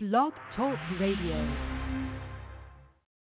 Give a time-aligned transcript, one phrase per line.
[0.00, 1.44] Blog Talk Radio.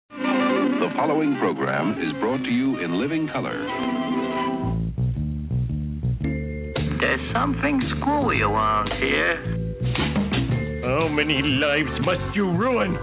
[0.10, 3.66] The following program is brought to you in living color.
[7.00, 9.38] There's something screwy around here.
[10.84, 12.98] How many lives must you ruin?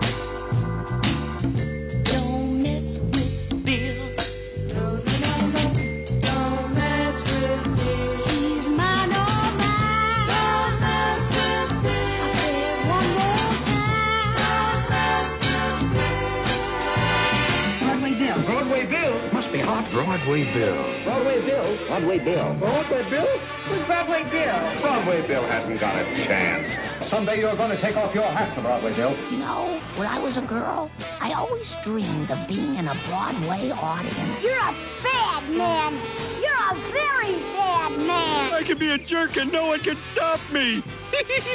[20.32, 21.04] Broadway Bill.
[21.04, 21.68] Broadway Bill.
[21.93, 22.57] Broadway Bill.
[22.57, 23.32] Broadway Bill.
[23.68, 24.81] Who's Broadway Bill?
[24.81, 27.13] Broadway Bill hasn't got a chance.
[27.13, 29.13] Someday you're going to take off your hat to Broadway Bill.
[29.29, 30.89] You know, when I was a girl,
[31.21, 34.41] I always dreamed of being in a Broadway audience.
[34.41, 34.73] You're a
[35.05, 36.00] bad man.
[36.41, 38.56] You're a very bad man.
[38.56, 40.81] I can be a jerk and no one can stop me.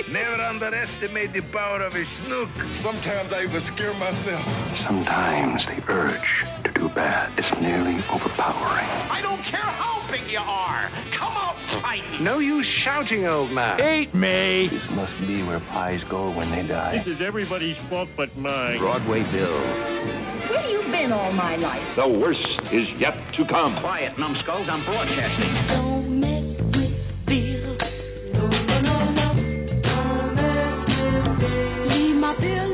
[0.14, 2.54] Never underestimate the power of a snook.
[2.86, 4.46] Sometimes I even scare myself.
[4.86, 8.88] Sometimes the urge to do bad is nearly overpowering.
[9.12, 10.90] I don't care how big you are.
[11.20, 12.24] Come out fighting.
[12.24, 13.80] No use shouting, old man.
[13.80, 14.70] Hate me.
[14.72, 17.04] This must be where pies go when they die.
[17.06, 18.80] This is everybody's fault but mine.
[18.80, 19.60] Broadway Bill.
[20.50, 21.84] Where you been all my life?
[21.98, 22.40] The worst
[22.72, 23.78] is yet to come.
[23.82, 24.68] Quiet, numbskulls.
[24.70, 25.54] I'm broadcasting.
[25.68, 27.78] Don't mess with Bill.
[28.34, 29.34] No, no, no, no.
[29.84, 31.88] Don't mess with Bill.
[31.88, 32.67] Leave my Billy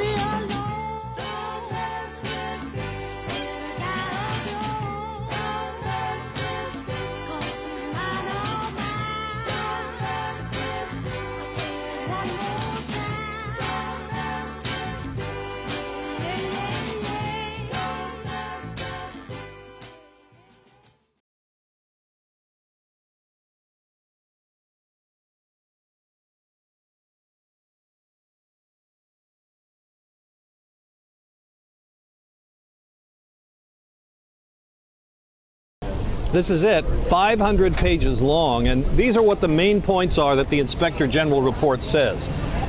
[36.33, 40.49] This is it, 500 pages long, and these are what the main points are that
[40.49, 42.17] the Inspector General report says.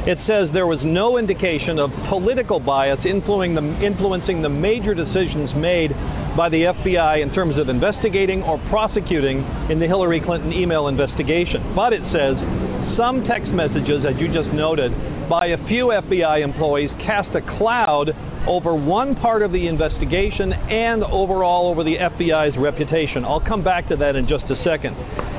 [0.05, 5.97] It says there was no indication of political bias influencing the, major decisions made
[6.37, 9.41] by the FBI in terms of investigating or prosecuting
[9.73, 11.73] in the Hillary Clinton email investigation.
[11.75, 12.37] But it says
[13.01, 14.93] some text messages, as you just noted,
[15.31, 18.13] by a few FBI employees cast a cloud
[18.47, 23.25] over one part of the investigation and overall over the FBI's reputation.
[23.25, 24.97] I'll come back to that in just a second.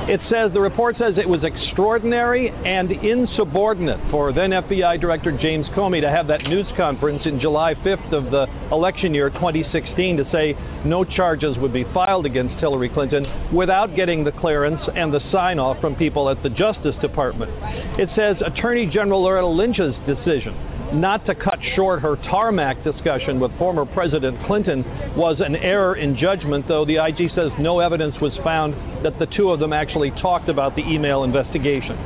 [0.07, 5.65] It says the report says it was extraordinary and insubordinate for then FBI Director James
[5.75, 10.23] Comey to have that news conference in July 5th of the election year 2016 to
[10.31, 10.53] say
[10.85, 15.57] no charges would be filed against Hillary Clinton without getting the clearance and the sign
[15.57, 17.51] off from people at the Justice Department.
[17.99, 23.55] It says Attorney General Loretta Lynch's decision not to cut short her tarmac discussion with
[23.57, 24.83] former President Clinton
[25.15, 28.73] was an error in judgment, though the IG says no evidence was found
[29.05, 31.97] that the two of them actually talked about the email investigation.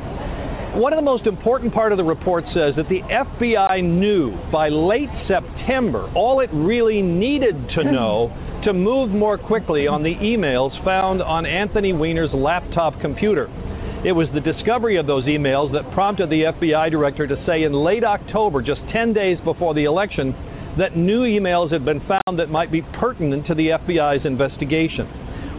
[0.74, 4.68] One of the most important part of the report says that the FBI knew by
[4.68, 8.32] late September all it really needed to know
[8.64, 13.48] to move more quickly on the emails found on Anthony Weiner's laptop computer.
[14.02, 17.74] It was the discovery of those emails that prompted the FBI director to say in
[17.74, 20.34] late October, just 10 days before the election,
[20.78, 25.06] that new emails had been found that might be pertinent to the FBI's investigation.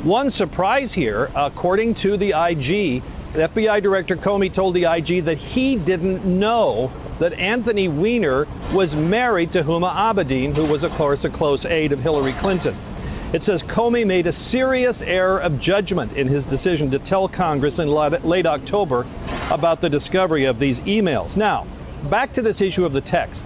[0.04, 3.04] One surprise here, according to the IG,
[3.36, 9.54] FBI Director Comey told the IG that he didn't know that Anthony Weiner was married
[9.54, 12.91] to Huma Abedin, who was, of course, a close aide of Hillary Clinton.
[13.34, 17.74] It says Comey made a serious error of judgment in his decision to tell Congress
[17.78, 19.04] in late October
[19.50, 21.36] about the discovery of these emails.
[21.38, 21.64] Now,
[22.10, 23.40] back to this issue of the text.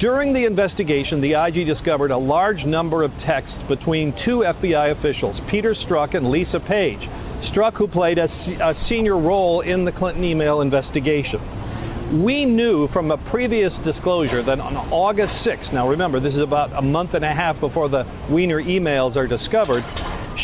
[0.00, 5.36] During the investigation, the IG discovered a large number of texts between two FBI officials,
[5.50, 7.00] Peter Strzok and Lisa Page.
[7.48, 11.40] Strzok, who played a, a senior role in the Clinton email investigation.
[12.12, 16.72] We knew from a previous disclosure that on August 6th, now remember, this is about
[16.72, 19.82] a month and a half before the Weiner emails are discovered,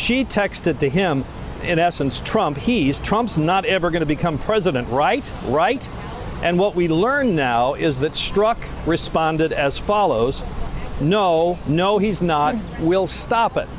[0.05, 1.23] she texted to him,
[1.63, 5.23] in essence, Trump, he's, Trump's not ever going to become president, right?
[5.47, 5.79] Right?
[6.43, 10.33] And what we learn now is that Strzok responded as follows
[11.01, 12.55] No, no, he's not.
[12.81, 13.69] We'll stop it.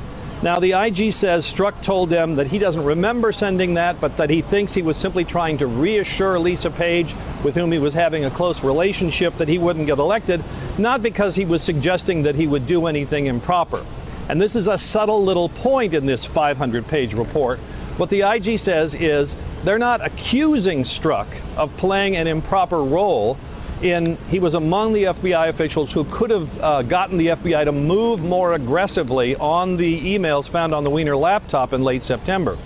[0.43, 4.31] Now, the IG says Strzok told them that he doesn't remember sending that, but that
[4.31, 7.09] he thinks he was simply trying to reassure Lisa Page,
[7.45, 10.41] with whom he was having a close relationship, that he wouldn't get elected,
[10.79, 13.87] not because he was suggesting that he would do anything improper.
[14.29, 17.59] And this is a subtle little point in this 500 page report.
[17.99, 19.29] What the IG says is
[19.65, 23.37] they're not accusing Strzok of playing an improper role.
[23.83, 27.73] in he was among the FBI officials who could have uh, gotten the FBI to
[27.73, 32.57] move more aggressively on the emails found on the Weiner laptop in late September.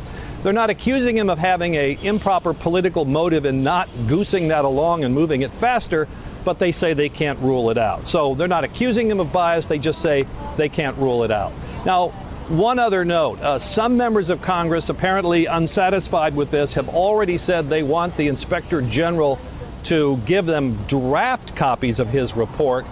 [0.44, 5.04] They're not accusing him of having a improper political motive in not goosing that along
[5.04, 6.08] and moving it faster,
[6.44, 8.04] but they say they can't rule it out.
[8.12, 10.24] So they're not accusing him of bias, they just say
[10.56, 11.52] they can't rule it out.
[11.84, 17.38] Now, one other note uh, some members of Congress, apparently unsatisfied with this, have already
[17.46, 19.38] said they want the Inspector General
[19.88, 22.84] to give them draft copies of his report.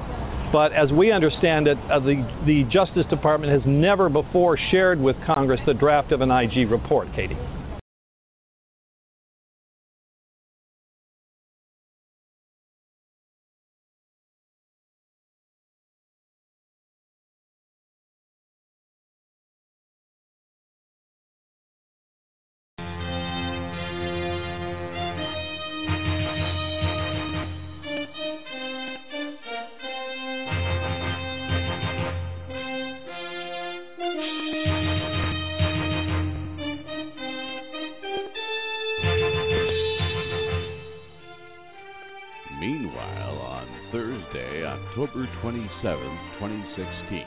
[0.56, 5.14] But as we understand it, uh, the, the Justice Department has never before shared with
[5.26, 7.37] Congress the draft of an IG report, Katie.
[46.76, 47.25] 27, 2016,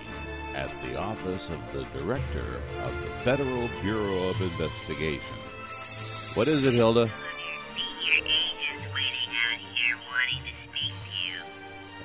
[0.55, 5.21] at the office of the Director of the Federal Bureau of Investigation.
[6.35, 7.07] What is it, Hilda?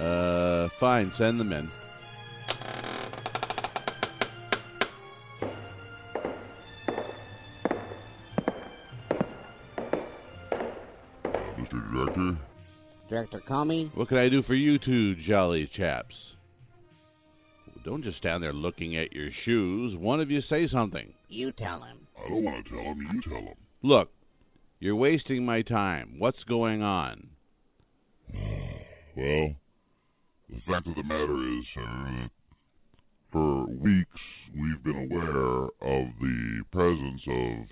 [0.00, 1.70] Uh, fine, send them in.
[11.58, 11.92] Mr.
[11.92, 12.38] Director?
[13.08, 13.94] Director Comey?
[13.94, 16.14] What can I do for you two jolly chaps?
[17.84, 19.94] Don't just stand there looking at your shoes.
[19.98, 21.12] One of you say something.
[21.28, 21.98] You tell him.
[22.18, 23.08] I don't want to tell him.
[23.12, 23.54] You tell him.
[23.82, 24.10] Look,
[24.80, 26.14] you're wasting my time.
[26.18, 27.28] What's going on?
[29.14, 29.54] Well,
[30.48, 32.30] the fact of the matter is, sir, that
[33.30, 34.20] for weeks
[34.54, 37.66] we've been aware of the presence of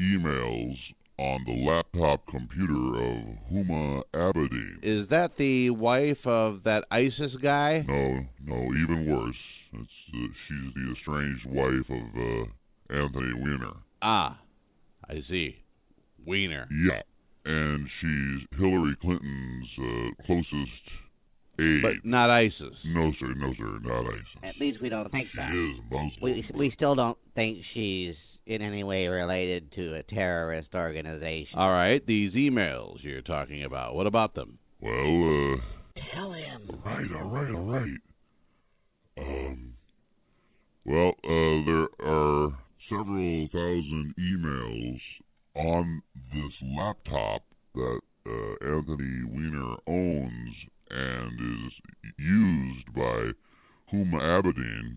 [0.00, 0.76] emails
[1.18, 4.78] on the laptop computer of Huma Abedin.
[4.82, 7.84] Is that the wife of that ISIS guy?
[7.86, 9.36] No, no, even worse.
[9.72, 10.18] It's uh,
[10.48, 13.74] she's the estranged wife of uh, Anthony Weiner.
[14.02, 14.38] Ah,
[15.08, 15.56] I see.
[16.26, 16.68] Wiener.
[16.70, 17.02] Yeah,
[17.44, 20.82] and she's Hillary Clinton's uh, closest
[21.60, 21.82] aide.
[21.82, 22.74] But not ISIS.
[22.86, 24.26] No, sir, no, sir, not ISIS.
[24.42, 25.42] At least we don't think She so.
[25.44, 26.10] is Muslim.
[26.22, 28.14] We we still don't think she's
[28.46, 31.58] in any way related to a terrorist organization.
[31.58, 33.94] All right, these emails you're talking about.
[33.94, 34.58] What about them?
[34.80, 34.92] Well,
[35.54, 35.56] uh,
[36.14, 36.80] Tell him.
[36.84, 38.00] right, all right, all right.
[39.16, 39.74] Um,
[40.84, 42.52] well, uh, there are
[42.88, 45.00] several thousand emails
[45.54, 46.02] on
[46.32, 47.42] this laptop
[47.74, 50.54] that uh, Anthony Weiner owns
[50.90, 51.72] and is
[52.18, 53.30] used by
[53.92, 54.96] Huma Abedin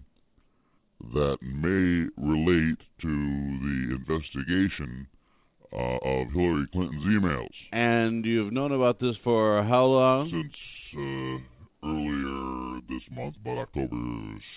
[1.13, 5.07] that may relate to the investigation
[5.73, 7.49] uh, of Hillary Clinton's emails.
[7.71, 10.29] And you've known about this for how long?
[10.29, 10.53] Since
[10.97, 13.95] uh, earlier this month, about October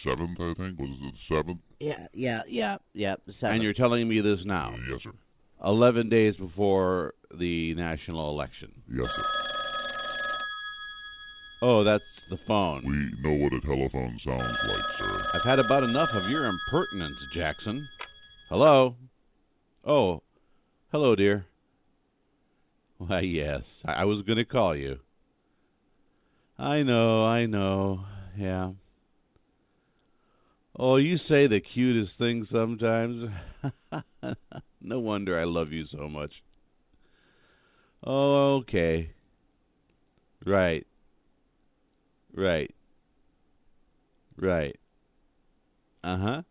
[0.06, 0.78] 7th, I think.
[0.78, 1.58] Was it the 7th?
[1.80, 3.16] Yeah, yeah, yeah, yeah.
[3.26, 3.54] The seventh.
[3.54, 4.74] And you're telling me this now?
[4.90, 5.12] Yes, sir.
[5.64, 8.72] 11 days before the national election.
[8.90, 9.24] Yes, sir.
[11.62, 12.82] Oh, that's the phone.
[12.84, 15.22] We know what a telephone sounds like, sir.
[15.34, 17.88] I've had about enough of your impertinence, Jackson.
[18.48, 18.94] Hello?
[19.84, 20.22] Oh,
[20.92, 21.46] hello, dear.
[22.98, 24.98] Why, yes, I, I was going to call you.
[26.58, 28.04] I know, I know,
[28.38, 28.70] yeah.
[30.78, 33.30] Oh, you say the cutest things sometimes.
[34.80, 36.30] no wonder I love you so much.
[38.04, 39.10] Oh, okay.
[40.46, 40.86] Right.
[42.34, 42.74] Right.
[44.36, 44.78] Right.
[46.02, 46.42] Uh huh.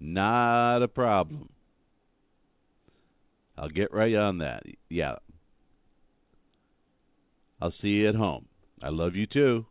[0.00, 1.48] Not a problem.
[3.56, 4.64] I'll get right on that.
[4.88, 5.16] Yeah.
[7.60, 8.46] I'll see you at home.
[8.82, 9.66] I love you too.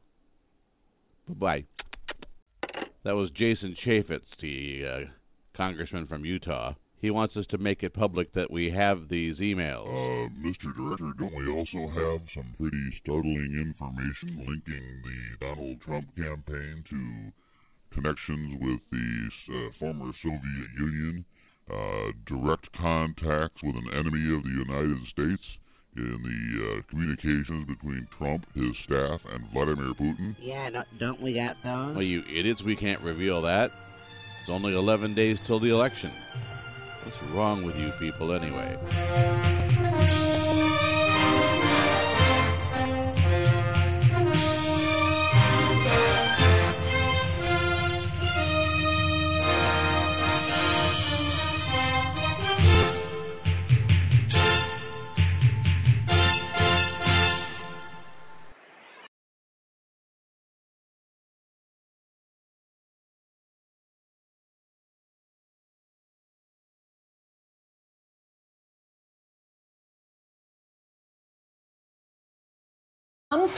[1.28, 1.66] Bye bye.
[3.04, 5.00] That was Jason Chaffetz, the uh,
[5.58, 6.76] congressman from Utah.
[7.02, 9.88] He wants us to make it public that we have these emails.
[9.88, 10.70] Uh, Mr.
[10.76, 17.96] Director, don't we also have some pretty startling information linking the Donald Trump campaign to
[17.96, 21.26] connections with the uh, former Soviet Union,
[21.74, 25.44] uh, direct contacts with an enemy of the United States
[25.98, 30.36] in the uh, communications between Trump, his staff, and Vladimir Putin?
[30.40, 31.96] Yeah, don't, don't we got those?
[31.96, 33.72] Well, you idiots, we can't reveal that.
[34.42, 36.12] It's only 11 days till the election.
[37.04, 39.61] What's wrong with you people anyway?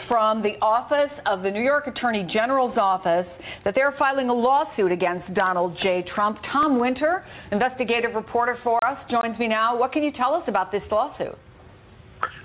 [0.07, 3.27] From the office of the New York Attorney General's office
[3.63, 6.03] that they're filing a lawsuit against Donald J.
[6.13, 6.39] Trump.
[6.51, 9.77] Tom Winter, investigative reporter for us, joins me now.
[9.77, 11.38] What can you tell us about this lawsuit?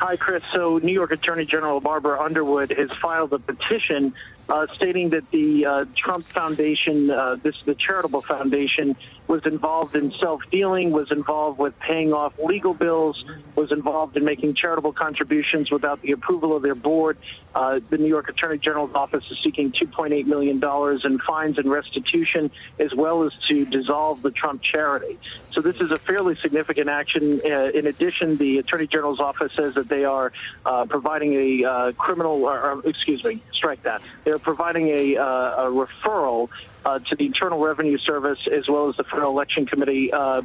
[0.00, 0.43] Hi, Chris.
[0.55, 4.12] So, New York Attorney General Barbara Underwood has filed a petition
[4.49, 10.11] uh, stating that the uh, Trump Foundation, uh, this the charitable foundation, was involved in
[10.19, 13.23] self-dealing, was involved with paying off legal bills,
[13.57, 17.19] was involved in making charitable contributions without the approval of their board.
[17.55, 21.71] Uh, the New York Attorney General's office is seeking 2.8 million dollars in fines and
[21.71, 25.19] restitution, as well as to dissolve the Trump charity.
[25.52, 27.43] So this is a fairly significant action.
[27.45, 30.33] Uh, in addition, the Attorney General's office says that they are
[30.64, 34.00] uh, providing a criminal, or, excuse me, strike that.
[34.25, 36.49] They're providing a, uh, a referral
[36.88, 40.40] uh, to the Internal Revenue Service as well as the Federal Election Committee uh,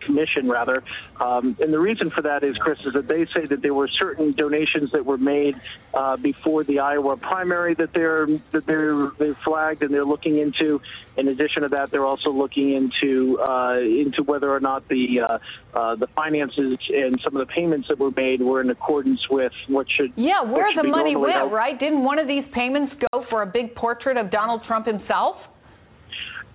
[0.00, 0.82] Commission, rather.
[1.20, 3.88] Um, and the reason for that is, Chris, is that they say that there were
[3.88, 5.54] certain donations that were made
[5.94, 10.80] uh, before the Iowa primary that they're that they're they flagged and they're looking into.
[11.16, 15.38] In addition to that, they're also looking into uh, into whether or not the uh,
[15.74, 19.52] uh, the finances and some of the payments that were made were in accordance with
[19.68, 21.52] what should yeah where the money went held.
[21.52, 25.36] right didn't one of these payments go for a big portrait of Donald Trump himself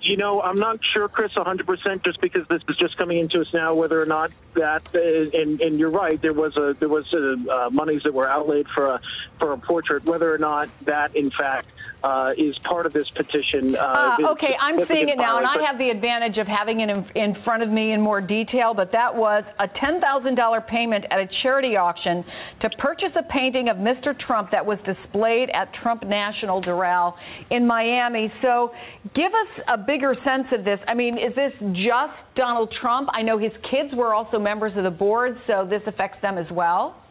[0.04, 3.48] you know, I'm not sure, Chris, 100%, just because this is just coming into us
[3.54, 7.06] now, whether or not that, uh, and, and you're right, there was a there was
[7.14, 9.02] a, uh, monies that were outlaid for a
[9.40, 11.68] for a portrait, whether or not that, in fact,
[12.04, 13.76] uh, is part of this petition.
[13.76, 16.90] Uh, uh, okay, I'm seeing it now, and I have the advantage of having it
[16.90, 18.74] in, in front of me in more detail.
[18.74, 22.26] But that was a $10,000 payment at a charity auction
[22.62, 24.18] to purchase a painting of Mr.
[24.20, 27.14] Trump that was displayed at Trump National Doral
[27.52, 28.32] in Miami.
[28.42, 28.74] So,
[29.16, 30.80] give us a bigger sense of this.
[30.88, 33.10] I mean, is this just Donald Trump?
[33.14, 36.50] I know his kids were also members of the board, so this affects them as
[36.52, 37.03] well.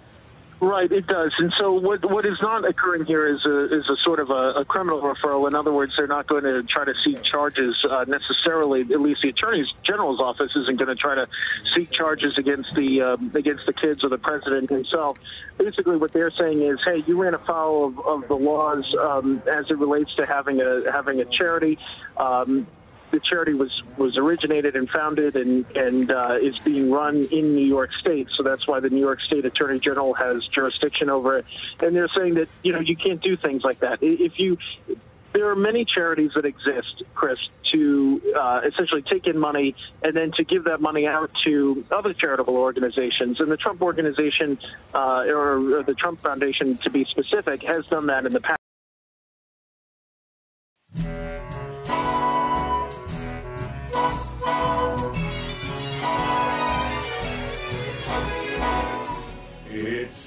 [0.62, 1.32] Right, it does.
[1.38, 4.60] And so what what is not occurring here is a is a sort of a,
[4.60, 5.48] a criminal referral.
[5.48, 8.82] In other words, they're not going to try to seek charges uh, necessarily.
[8.82, 11.26] At least the attorney general's office isn't going to try to
[11.74, 15.16] seek charges against the um, against the kids or the president himself.
[15.58, 19.64] Basically, what they're saying is, hey, you ran afoul of, of the laws um, as
[19.68, 21.76] it relates to having a having a charity.
[22.16, 22.68] Um,
[23.12, 27.66] the charity was was originated and founded and and uh, is being run in New
[27.66, 28.28] York State.
[28.36, 31.44] So that's why the New York State Attorney General has jurisdiction over it.
[31.80, 33.98] And they're saying that you know you can't do things like that.
[34.00, 34.56] If you
[35.32, 37.38] there are many charities that exist, Chris,
[37.72, 42.12] to uh, essentially take in money and then to give that money out to other
[42.12, 43.40] charitable organizations.
[43.40, 44.58] And the Trump organization,
[44.94, 48.58] uh, or, or the Trump Foundation, to be specific, has done that in the past.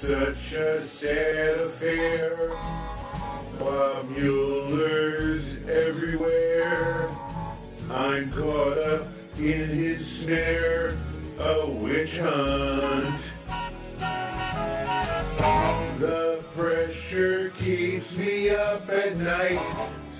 [0.06, 2.48] Such a sad affair.
[3.58, 7.08] Bob Mueller's everywhere.
[7.90, 10.90] I'm caught up in his snare,
[11.40, 13.20] a witch hunt.
[16.00, 19.58] The pressure keeps me up at night.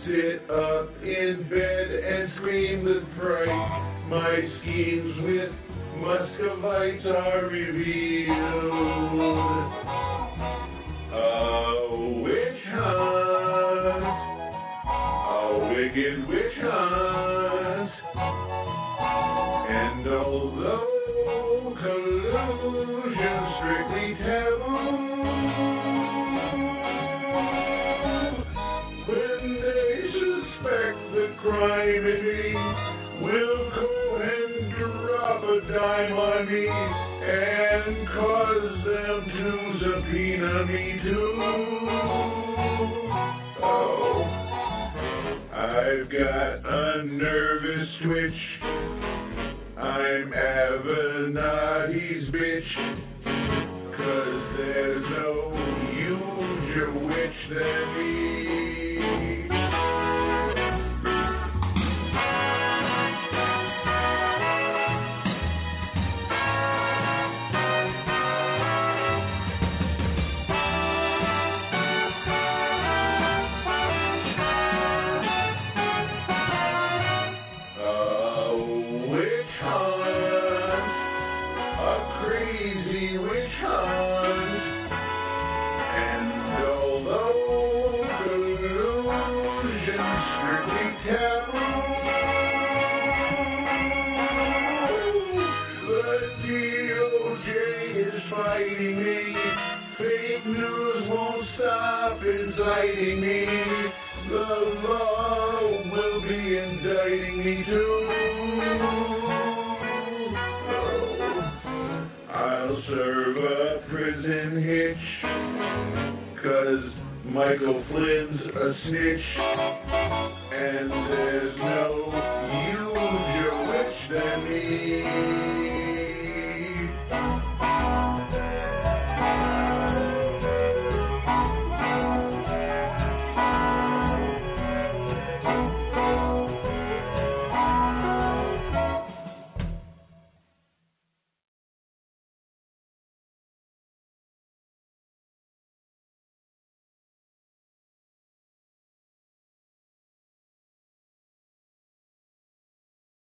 [0.04, 4.04] Sit up in bed and scream with fright.
[4.08, 5.52] My schemes with
[6.02, 8.75] Muscovites are revealed.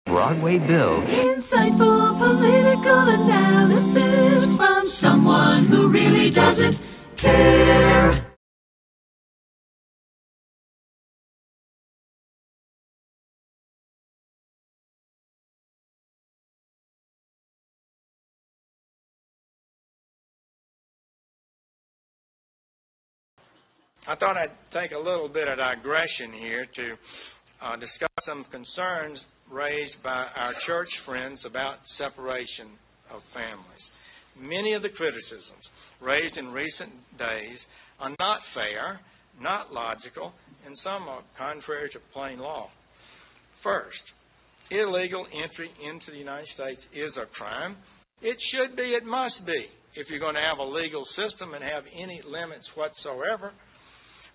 [0.06, 1.02] Broadway Bill.
[1.02, 6.78] Insightful political analysis from someone who really doesn't
[7.20, 8.22] care.
[24.08, 26.94] I thought I'd take a little bit of digression here to
[27.60, 29.18] uh, discuss some concerns
[29.50, 32.74] raised by our church friends about separation
[33.10, 33.84] of families.
[34.38, 35.64] Many of the criticisms
[36.00, 37.58] raised in recent days
[38.00, 39.00] are not fair,
[39.40, 40.32] not logical,
[40.66, 42.68] and some are contrary to plain law.
[43.62, 44.02] First,
[44.70, 47.76] illegal entry into the United States is a crime.
[48.20, 51.62] It should be, it must be, if you're going to have a legal system and
[51.62, 53.52] have any limits whatsoever.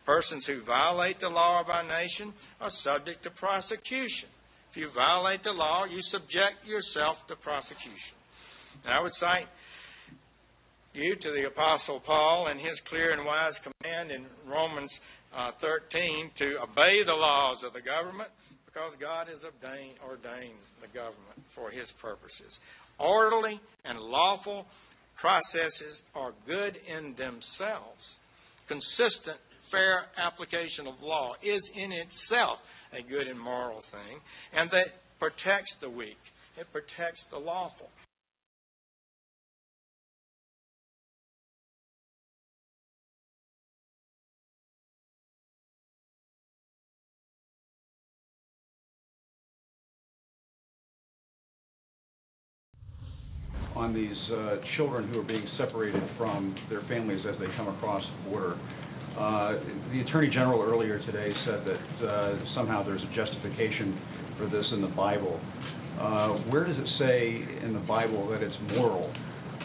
[0.05, 4.29] Persons who violate the law of our nation are subject to prosecution.
[4.71, 8.15] If you violate the law, you subject yourself to prosecution.
[8.87, 9.51] And I would cite
[10.95, 14.89] you to the Apostle Paul and his clear and wise command in Romans
[15.35, 18.31] uh, 13 to obey the laws of the government
[18.63, 22.51] because God has ordained, ordained the government for his purposes.
[22.95, 24.63] Orderly and lawful
[25.19, 27.99] processes are good in themselves.
[28.71, 29.35] Consistent
[29.67, 32.59] fair application of law is in itself
[32.93, 34.19] a good and moral thing,
[34.53, 36.19] and that protects the weak.
[36.57, 37.89] It protects the lawful.
[53.75, 58.03] on these uh, children who are being separated from their families as they come across
[58.03, 58.55] the border.
[59.17, 59.59] Uh,
[59.91, 63.99] the Attorney General earlier today said that uh, somehow there's a justification
[64.37, 65.39] for this in the Bible.
[65.99, 69.13] Uh, where does it say in the Bible that it's moral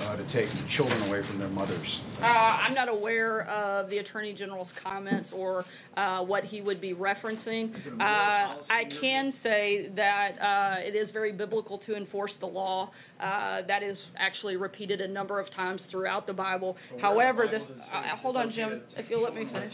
[0.00, 1.86] uh, to take children away from their mothers?
[2.20, 5.64] Uh, I'm not aware of the Attorney General's comments or
[5.96, 7.74] uh, what he would be referencing.
[7.94, 12.90] Uh, I can say that uh, it is very biblical to enforce the law.
[13.20, 16.76] Uh, that is actually repeated a number of times throughout the Bible.
[17.00, 17.62] However, this.
[17.92, 19.72] Uh, hold on, Jim, if you'll let me finish.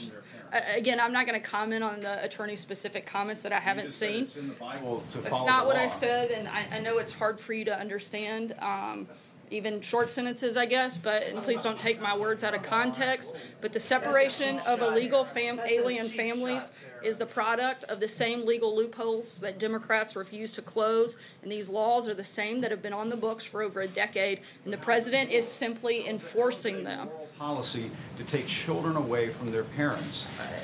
[0.52, 3.94] Uh, again, I'm not going to comment on the attorney's specific comments that I haven't
[3.98, 4.28] seen.
[4.28, 5.96] It's in the Bible to That's follow not the what law.
[5.96, 9.08] I said, and I, I know it's hard for you to understand, um,
[9.52, 13.26] even short sentences, I guess, but, and please don't take my words out of context,
[13.60, 16.62] but the separation of illegal fam- alien families
[17.04, 21.10] is the product of the same legal loopholes that Democrats refuse to close,
[21.42, 23.88] and these laws are the same that have been on the books for over a
[23.88, 27.08] decade, and the president is simply enforcing them.
[27.38, 30.16] Policy to take children away from their parents.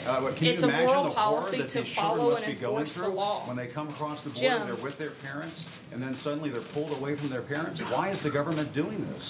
[0.06, 2.34] Uh, can It's you a imagine moral the horror policy that to these follow children
[2.34, 3.48] must and be going enforce the through law.
[3.48, 4.58] when they come across the border?
[4.58, 4.66] Jim.
[4.66, 5.56] They're with their parents,
[5.92, 7.80] and then suddenly they're pulled away from their parents.
[7.90, 9.22] Why is the government doing this?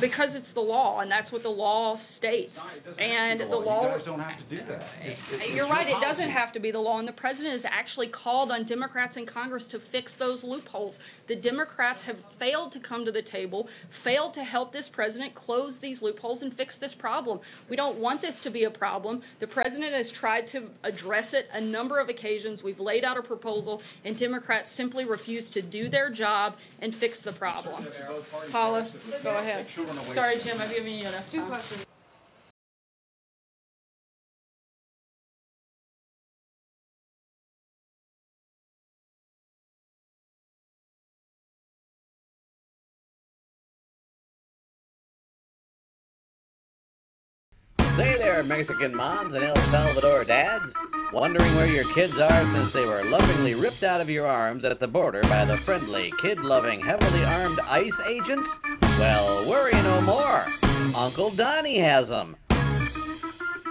[0.00, 2.52] Because it's the law, and that's what the law states.
[2.98, 3.82] And the law.
[3.82, 4.82] You guys don't have to do that.
[5.04, 7.12] It's- it's- it's You're your right, it doesn't have to be the law, and the
[7.12, 10.94] president has actually called on Democrats in Congress to fix those loopholes.
[11.30, 13.68] The Democrats have failed to come to the table,
[14.02, 17.38] failed to help this president close these loopholes and fix this problem.
[17.70, 19.22] We don't want this to be a problem.
[19.38, 22.58] The president has tried to address it a number of occasions.
[22.64, 27.14] We've laid out a proposal, and Democrats simply refuse to do their job and fix
[27.24, 27.86] the problem.
[28.50, 28.90] Paula,
[29.22, 29.66] go ahead.
[30.16, 31.62] Sorry, Jim, I've given you enough time.
[31.70, 31.89] Say
[48.42, 50.64] Mexican moms and El Salvador dads.
[51.12, 54.78] Wondering where your kids are since they were lovingly ripped out of your arms at
[54.78, 58.48] the border by the friendly, kid loving, heavily armed ICE agents?
[58.98, 60.46] Well, worry no more.
[60.94, 62.36] Uncle Donnie has them.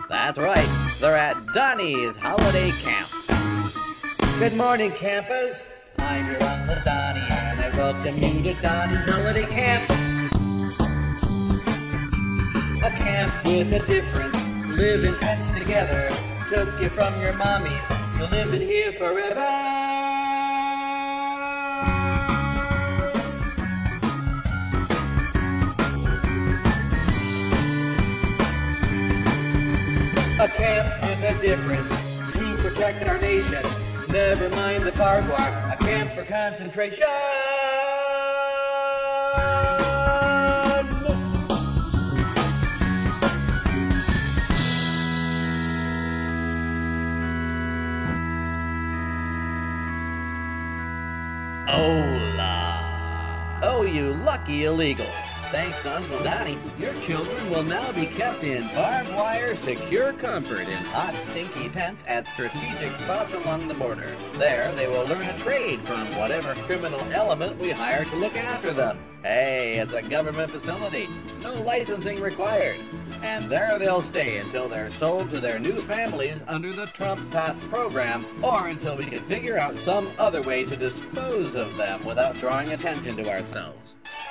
[0.09, 4.39] That's right, they're at Donnie's Holiday Camp.
[4.39, 5.55] Good morning, campers.
[5.97, 9.89] I'm your Uncle Donnie, and I welcome you to Donnie's Holiday Camp.
[12.79, 16.09] A camp with a difference, living pets together.
[16.53, 17.77] Took you from your mommy,
[18.17, 19.45] to live it here forever.
[30.39, 31.89] A camp with a difference
[32.33, 33.89] to protect our nation.
[34.09, 35.75] Never mind the barbed wire.
[35.77, 37.03] A camp for concentration.
[51.69, 53.61] Hola.
[53.63, 55.05] Oh, you lucky illegal.
[55.51, 60.83] Thanks Uncle Donnie, your children will now be kept in barbed wire secure comfort in
[60.93, 64.17] hot, stinky tents at strategic spots along the border.
[64.37, 68.73] There, they will learn a trade from whatever criminal element we hire to look after
[68.73, 68.97] them.
[69.21, 71.07] Hey, it's a government facility,
[71.41, 72.77] no licensing required.
[73.21, 77.55] And there they'll stay until they're sold to their new families under the Trump Pass
[77.69, 82.39] program, or until we can figure out some other way to dispose of them without
[82.39, 83.79] drawing attention to ourselves.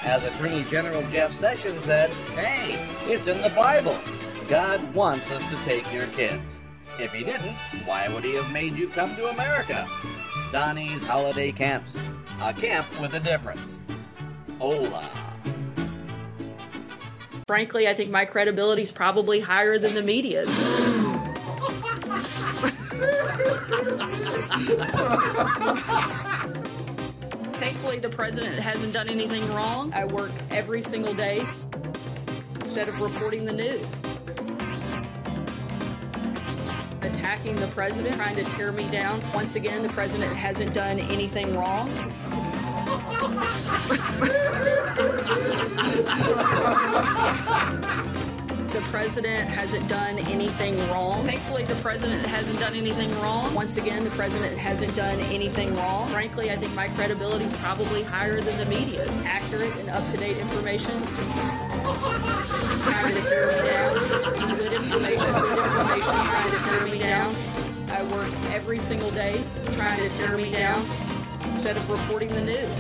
[0.05, 2.75] As Attorney General Jeff Sessions said, hey,
[3.13, 4.01] it's in the Bible.
[4.49, 6.43] God wants us to take your kids.
[6.99, 9.87] If he didn't, why would he have made you come to America?
[10.53, 11.91] Donnie's Holiday Camps.
[11.95, 13.61] A camp with a difference.
[14.59, 15.28] Hola.
[17.49, 20.47] Frankly, I think my credibility is probably higher than the media's.
[27.59, 29.95] Thankfully, the president hasn't done anything wrong.
[29.95, 31.39] I work every single day
[32.67, 33.87] instead of reporting the news.
[37.01, 39.23] Attacking the president, trying to tear me down.
[39.33, 41.89] Once again, the president hasn't done anything wrong.
[48.69, 51.25] The president hasn't done anything wrong.
[51.25, 53.57] Thankfully, the president hasn't done anything wrong.
[53.57, 56.13] Once again, the president hasn't done anything wrong.
[56.13, 59.09] Frankly, I think my credibility is probably higher than the media's.
[59.25, 61.01] Accurate and up-to-date information.
[62.93, 63.89] Trying to tear me down.
[64.61, 67.31] Good information, good information, trying to tear me down.
[67.89, 69.41] I work every single day
[69.81, 70.85] trying to tear me down
[71.57, 72.77] instead of reporting the news.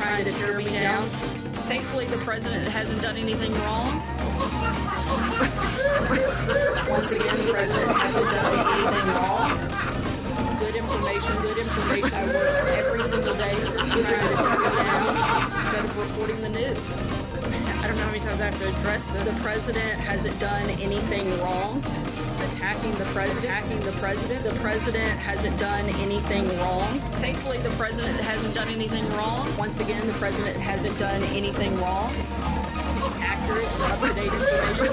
[0.00, 1.47] Trying to tear me down.
[1.68, 4.00] Thankfully, the president hasn't done anything wrong.
[6.88, 9.52] Once again, the president hasn't done anything wrong.
[10.64, 12.08] Good information, good information.
[12.08, 14.32] I work every single day trying to tear me
[14.80, 15.12] down
[15.60, 16.80] instead of reporting the news.
[16.80, 19.28] I don't know how many times I have to address this.
[19.28, 21.84] The president hasn't done anything wrong.
[22.38, 24.44] Attacking the president, attacking the president.
[24.44, 27.02] The president hasn't done anything wrong.
[27.20, 29.56] Thankfully, the president hasn't done anything wrong.
[29.58, 32.14] Once again, the president hasn't done anything wrong.
[33.18, 34.90] Accurate and up-to-date information.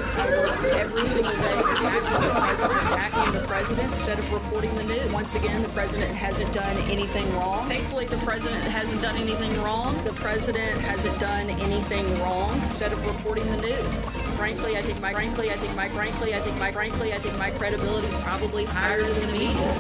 [0.76, 5.12] Every single day president, attacking the president instead of reporting the news.
[5.12, 7.68] Once again, the president hasn't done anything wrong.
[7.70, 10.04] Thankfully, the president hasn't done anything wrong.
[10.06, 13.92] The president hasn't done anything wrong instead of reporting the news.
[14.38, 17.36] Frankly, I think my frankly, I think my frankly, I think my frankly, I think
[17.38, 19.72] my credibility is probably higher than the media.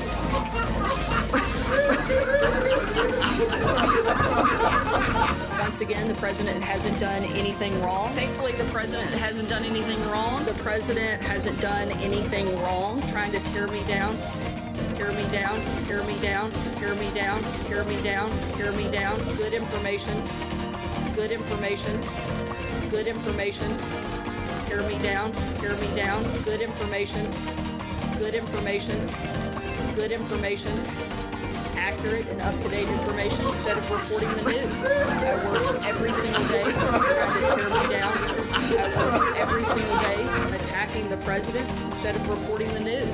[5.65, 8.15] Once again, the president hasn't done anything wrong.
[8.15, 10.45] Thankfully, the president hasn't done anything wrong.
[10.45, 14.15] The president hasn't done anything wrong, trying to tear me down.
[14.95, 19.37] Tear me down, tear me down, tear me down, tear me down, tear me down.
[19.37, 23.69] Good information, good information, good information.
[24.67, 26.43] Tear me down, tear me down.
[26.43, 31.24] Good information, good information, good information
[31.77, 34.73] accurate and up-to-date information instead of reporting the news.
[34.85, 38.13] I work every single day trying to tear me down.
[38.15, 40.19] I work every single day
[40.55, 43.11] attacking the president instead of reporting the news.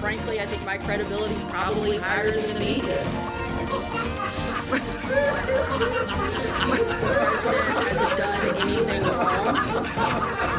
[0.00, 3.02] Frankly, I think my credibility is probably higher than the media.
[6.68, 7.02] President
[7.88, 10.57] hasn't done anything wrong.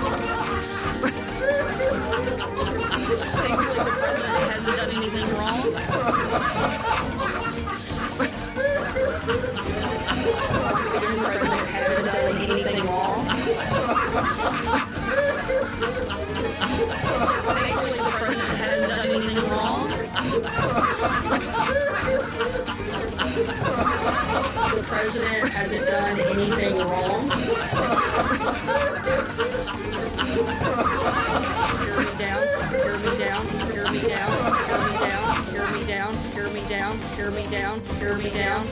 [37.29, 38.65] Tear me down, tear me down.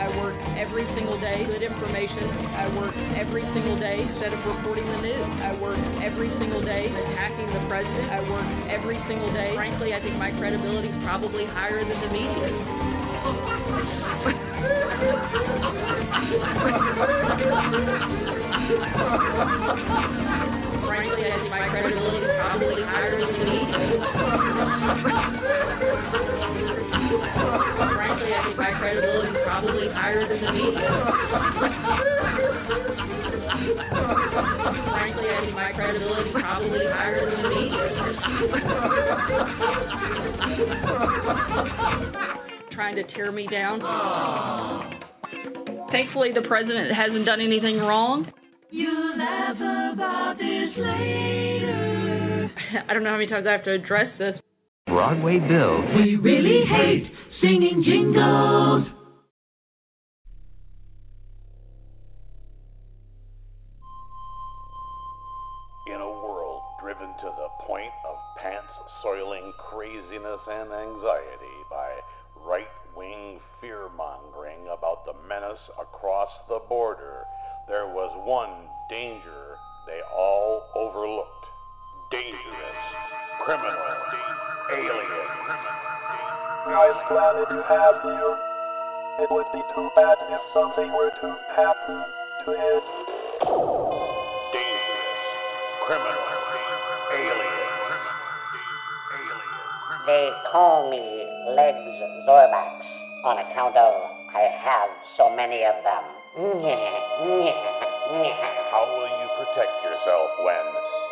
[0.00, 2.24] I work every single day, good information.
[2.56, 5.28] I work every single day instead of reporting the news.
[5.44, 8.08] I work every single day attacking the president.
[8.08, 9.52] I work every single day.
[9.54, 12.56] Frankly, I think my credibility is probably higher than the media's.
[20.88, 23.44] Frankly, I think my credibility is probably higher than the
[25.28, 25.37] media's.
[27.94, 30.88] Frankly, I think my credibility is probably higher than the media.
[34.90, 37.84] Frankly, I think my credibility is probably higher than the media.
[42.72, 43.80] Trying to tear me down.
[45.90, 48.30] Thankfully, the president hasn't done anything wrong.
[48.70, 52.50] You'll laugh about this later.
[52.88, 54.38] I don't know how many times I have to address this.
[54.88, 55.82] Broadway Bill.
[55.96, 58.86] We really hate singing jingles.
[65.88, 68.66] In a world driven to the point of pants
[69.02, 71.92] soiling craziness and anxiety by
[72.46, 77.24] right wing fear mongering about the menace across the border,
[77.68, 81.46] there was one danger they all overlooked
[82.10, 82.80] dangerous,
[83.44, 85.24] criminal, alien.
[86.68, 88.36] Guys, glad to have you.
[89.24, 92.04] It would be too bad if something were to happen
[92.44, 92.84] to it.
[94.52, 95.22] Dangerous,
[95.86, 96.28] criminal,
[97.12, 97.68] alien.
[100.06, 101.04] They call me
[101.56, 102.80] Legs Zorbax
[103.24, 103.92] on account of
[104.28, 106.04] I have so many of them.
[108.70, 110.64] How will you protect yourself when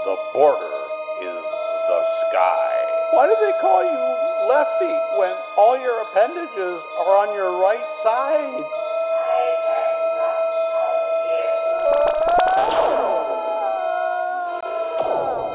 [0.05, 0.77] the border
[1.25, 1.45] is
[1.89, 2.86] the sky?
[3.17, 3.97] Why do they call you
[4.45, 8.61] lefty when all your appendages are on your right side?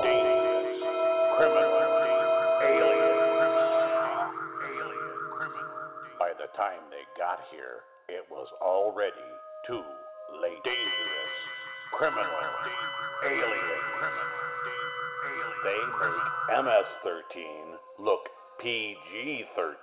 [0.01, 0.81] Dangerous,
[1.37, 1.85] criminal,
[2.65, 3.21] alien.
[6.17, 9.13] By the time they got here, it was already
[9.67, 9.85] too
[10.41, 10.63] late.
[10.65, 11.33] Dangerous,
[11.93, 12.25] criminal,
[13.21, 13.81] alien.
[15.63, 18.25] They make MS 13 look
[18.61, 19.77] PG 13.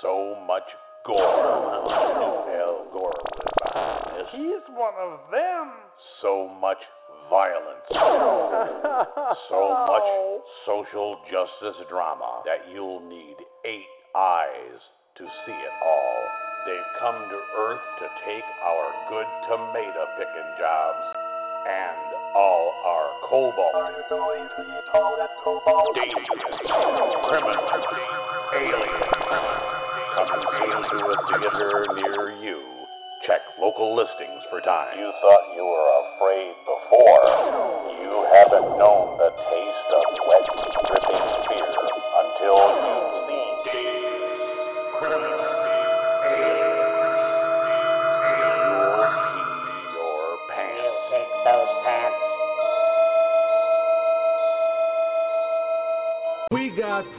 [0.00, 0.62] So much
[1.04, 1.18] gore.
[1.18, 4.28] Al Gore was behind this.
[4.30, 5.74] He's one of them.
[6.22, 6.78] So much
[7.30, 7.82] violence.
[9.50, 10.08] so much
[10.66, 13.36] social justice drama that you'll need
[13.66, 14.78] eight eyes
[15.18, 16.18] to see it all.
[16.62, 21.21] They've come to Earth to take our good tomato picking jobs
[21.66, 21.96] and
[22.34, 23.74] all our cobalt.
[23.74, 24.02] You?
[25.94, 26.42] Dangerous,
[27.28, 27.66] criminal,
[28.52, 29.02] alien.
[30.12, 32.60] Coming soon to a theater near you.
[33.26, 34.98] Check local listings for time.
[34.98, 37.22] You thought you were afraid before.
[38.02, 40.46] You haven't known the taste of wet,
[40.90, 43.11] dripping fear until you've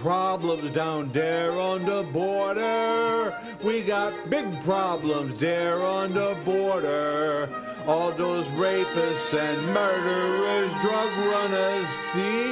[0.04, 3.32] problems down there on the border.
[3.66, 7.48] We got big problems there on the border.
[7.88, 12.44] All those rapists and murderers, drug runners, thieves.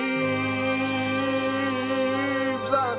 [2.73, 2.95] Uh,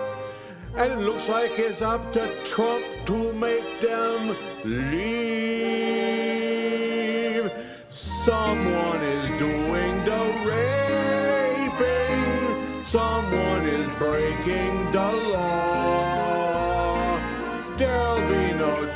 [0.81, 5.22] And it looks like it's up to Trump to make them leave.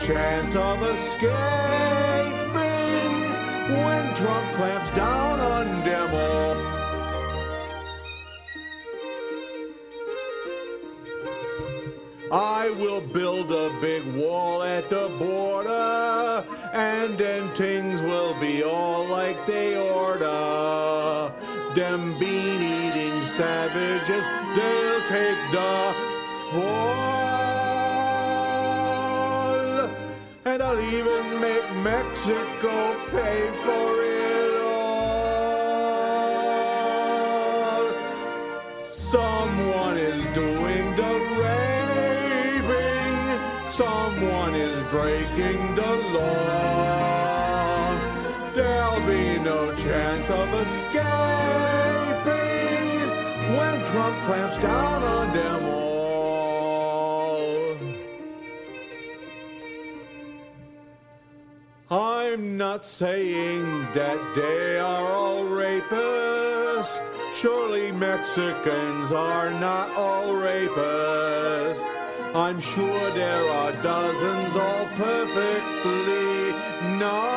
[0.04, 1.86] Chance of escaping
[3.72, 6.76] when Trump clamps down on all.
[12.32, 19.08] I will build a big wall at the border, and then things will be all
[19.08, 21.32] like they order.
[21.76, 24.24] Them bean eating savages,
[24.56, 26.05] they'll take the
[31.86, 32.76] Mexico
[33.14, 35.06] pay for it all.
[39.14, 43.14] Someone is doing the raping.
[43.78, 47.94] Someone is breaking the law.
[48.56, 51.06] There'll be no chance of escaping
[53.56, 55.65] when Trump clamps down on them
[62.38, 66.88] not saying that they are all rapists.
[67.42, 71.96] Surely Mexicans are not all rapists.
[72.36, 76.52] I'm sure there are dozens all perfectly
[76.98, 77.36] nice.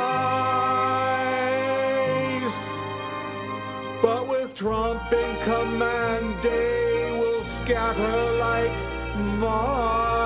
[4.01, 8.73] But with Trump in command, they will scatter like
[9.39, 10.18] mice.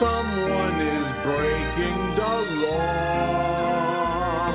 [0.00, 4.48] Someone is breaking the law.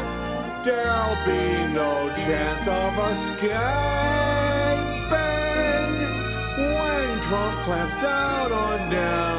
[0.65, 3.61] There'll be no chance of escaping
[6.57, 9.30] when Trump clamps down on them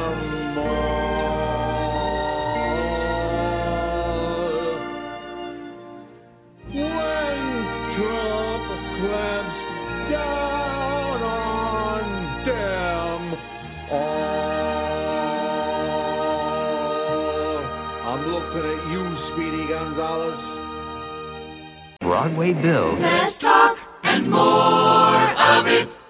[22.13, 23.01] Broadway Bill.
[23.01, 26.02] Let's talk and more of it.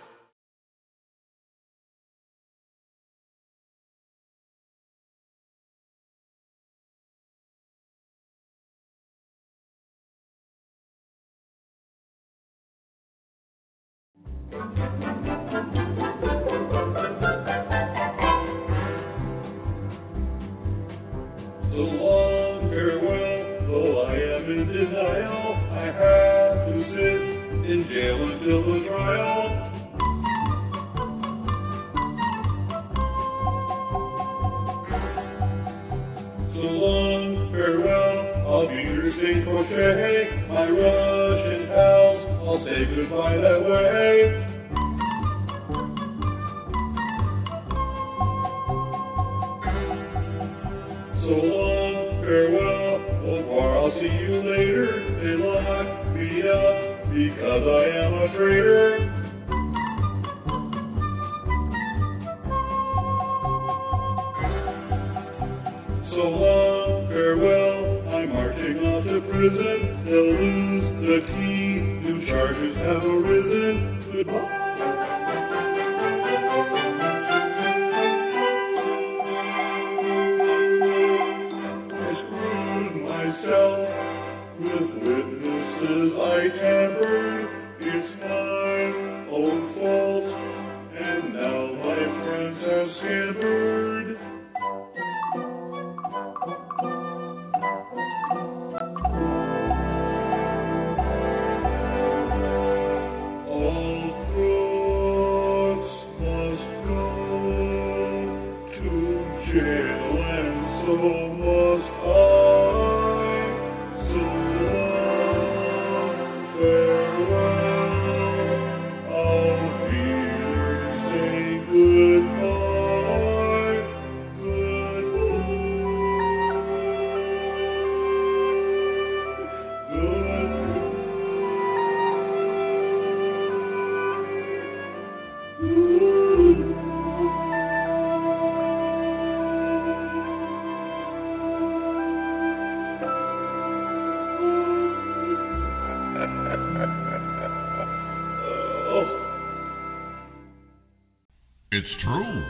[151.83, 152.45] It's true.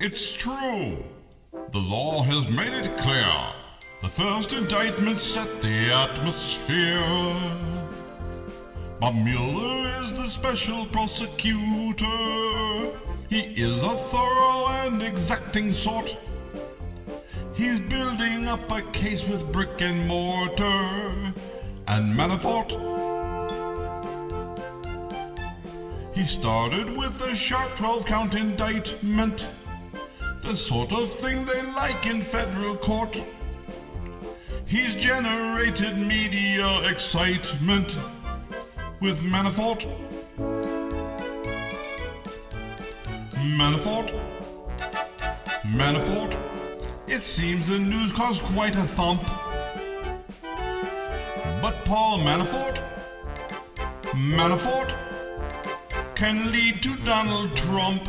[0.00, 1.04] It's true.
[1.72, 3.30] The law has made it clear.
[4.02, 7.06] The first indictment set the atmosphere.
[8.98, 12.18] Bob Mueller is the special prosecutor.
[13.30, 16.10] He is a thorough and exacting sort.
[17.54, 21.32] He's building up a case with brick and mortar
[21.86, 22.95] and Manafort.
[26.16, 29.36] He started with a sharp 12 count indictment,
[30.42, 33.14] the sort of thing they like in federal court.
[34.66, 37.88] He's generated media excitement
[39.02, 39.82] with Manafort.
[43.36, 44.08] Manafort.
[45.66, 46.32] Manafort.
[47.08, 49.20] It seems the news caused quite a thump.
[51.60, 52.76] But Paul Manafort.
[54.16, 54.95] Manafort
[56.18, 58.02] can lead to Donald Trump.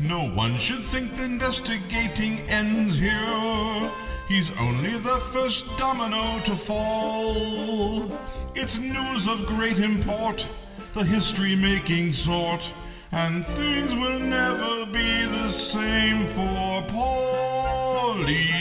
[0.00, 3.90] No one should think the investigating ends here.
[4.28, 8.18] He's only the first domino to fall.
[8.54, 10.36] It's news of great import
[10.94, 12.60] the history making sort,
[13.10, 18.53] and things will never be the same for Paulie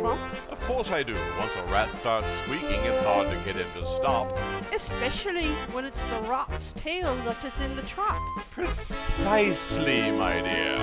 [0.00, 0.20] Trump?
[0.50, 1.14] Of course I do.
[1.14, 4.28] Once a rat starts squeaking, it's hard to get him to stop.
[4.72, 8.20] Especially when it's the rat's tail that is in the trap.
[8.54, 10.76] Precisely, my dear.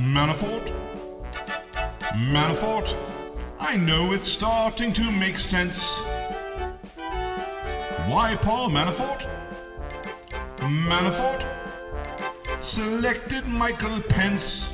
[0.00, 0.66] Manafort?
[2.32, 2.88] Manafort?
[3.60, 5.78] I know it's starting to make sense.
[8.08, 9.20] Why Paul Manafort?
[10.62, 11.58] Manafort
[12.74, 14.67] selected Michael Pence.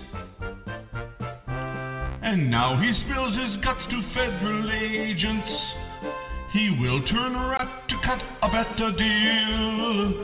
[2.34, 5.54] And now he spills his guts to federal agents.
[6.52, 10.14] He will turn rat to cut a better deal.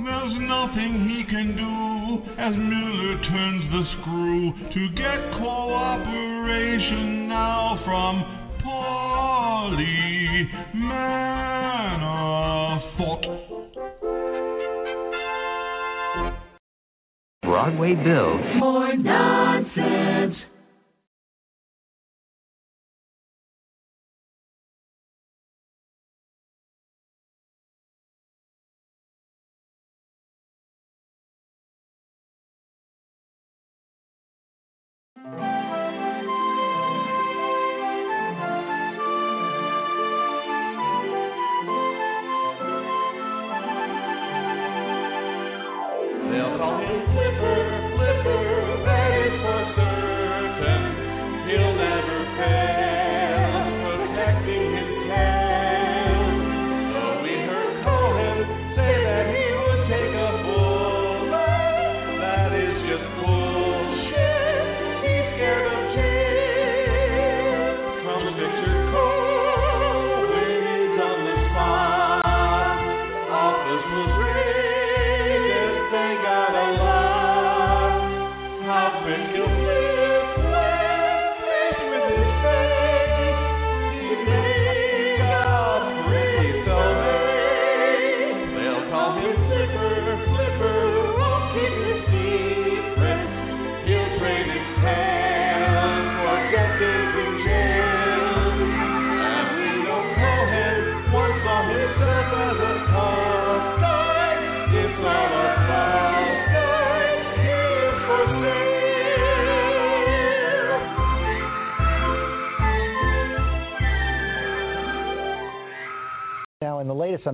[0.00, 8.24] There's nothing he can do as Miller turns the screw to get cooperation now from
[8.64, 12.20] Paulie Manafort.
[17.42, 18.38] Broadway Bill.
[18.56, 19.79] More nonsense.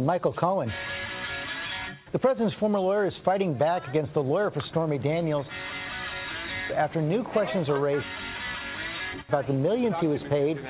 [0.06, 0.72] Michael Cohen,
[2.12, 5.44] the president's former lawyer is fighting back against the lawyer for Stormy Daniels
[6.76, 8.06] after new questions are raised
[9.28, 10.62] about the millions he was paid.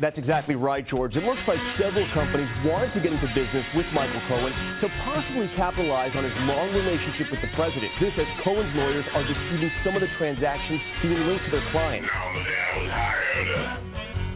[0.00, 1.14] That's exactly right, George.
[1.14, 4.50] It looks like several companies wanted to get into business with Michael Cohen
[4.82, 7.86] to possibly capitalize on his long relationship with the president.
[8.02, 12.10] This as Cohen's lawyers are disputing some of the transactions being linked to their clients.
[12.10, 13.46] Now the dad was hired.
[13.46, 13.92] Uh,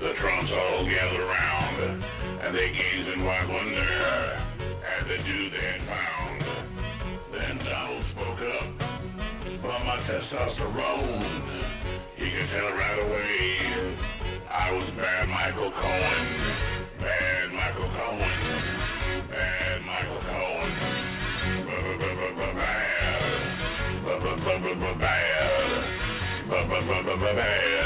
[0.06, 1.45] the Trumps all gathered around,
[2.46, 6.46] and they gazed in wide wonder at the dude they had found.
[7.34, 8.70] Then Donald spoke up.
[9.66, 11.42] But my testosterone,
[12.14, 13.98] he could tell right away.
[14.46, 16.22] I was bad Michael Cohen.
[17.02, 18.38] Bad Michael Cohen.
[19.26, 20.70] Bad Michael Cohen.
[21.66, 22.86] B-b-b-b-bad.
[24.06, 25.26] B-b-b-b-bad.
[26.46, 27.34] B-b-b-b-bad.
[27.34, 27.85] Bad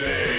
[0.00, 0.29] disgusting.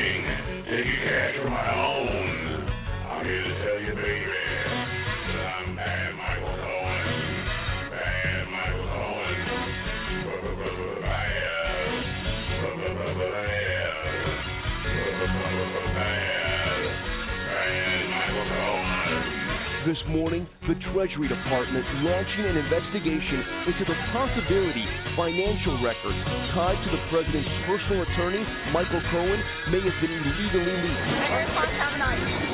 [19.91, 24.87] This morning, the Treasury Department launching an investigation into the possibility
[25.19, 26.15] financial records
[26.55, 28.39] tied to the president's personal attorney,
[28.71, 29.35] Michael Cohen,
[29.67, 31.11] may have been illegally leaked.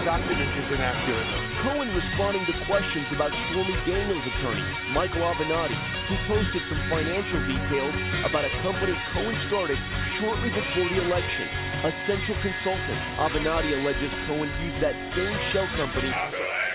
[0.02, 1.30] Document is inaccurate.
[1.62, 4.66] Cohen responding to questions about Stormy Daniels' attorney,
[4.98, 5.78] Michael Avenatti,
[6.10, 7.94] who posted some financial details
[8.26, 9.78] about a company Cohen started
[10.18, 11.46] shortly before the election.
[11.86, 16.10] A central consultant, Avenatti alleges Cohen used that same shell company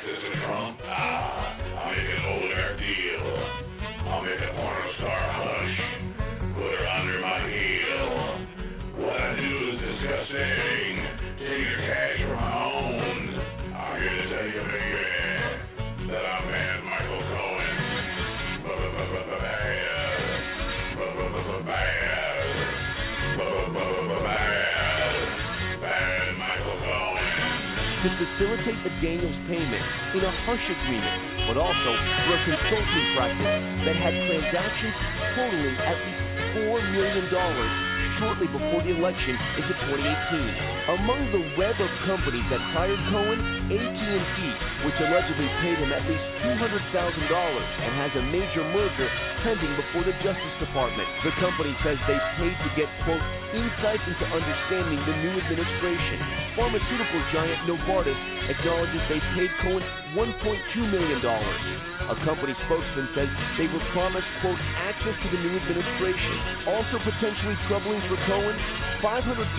[0.03, 0.79] Trump.
[0.83, 2.51] Ah, I'll make an old
[2.83, 3.23] deal.
[4.11, 4.82] I'll make a porno
[28.11, 29.85] facilitate the Daniels payment
[30.19, 31.91] in a hush agreement, but also
[32.27, 33.55] for a consulting practice
[33.87, 34.95] that had transactions
[35.39, 36.23] totaling at least
[36.67, 37.27] $4 million
[38.19, 40.99] shortly before the election into 2018.
[40.99, 43.39] Among the web of companies that hired Cohen,
[43.71, 44.39] AT&T,
[44.85, 49.09] which allegedly paid him at least $200,000 and has a major merger
[49.47, 51.07] pending before the Justice Department.
[51.23, 53.23] The company says they paid to get, quote,
[53.55, 56.19] insights into understanding the new administration.
[56.59, 58.19] Pharmaceutical giant Novartis
[58.51, 59.85] acknowledges they paid Cohen
[60.19, 61.19] $1.2 million.
[61.23, 66.35] A company spokesman says they were promised, quote, access to the new administration.
[66.67, 68.59] Also potentially troubling for Cohen,
[68.99, 69.55] $500,000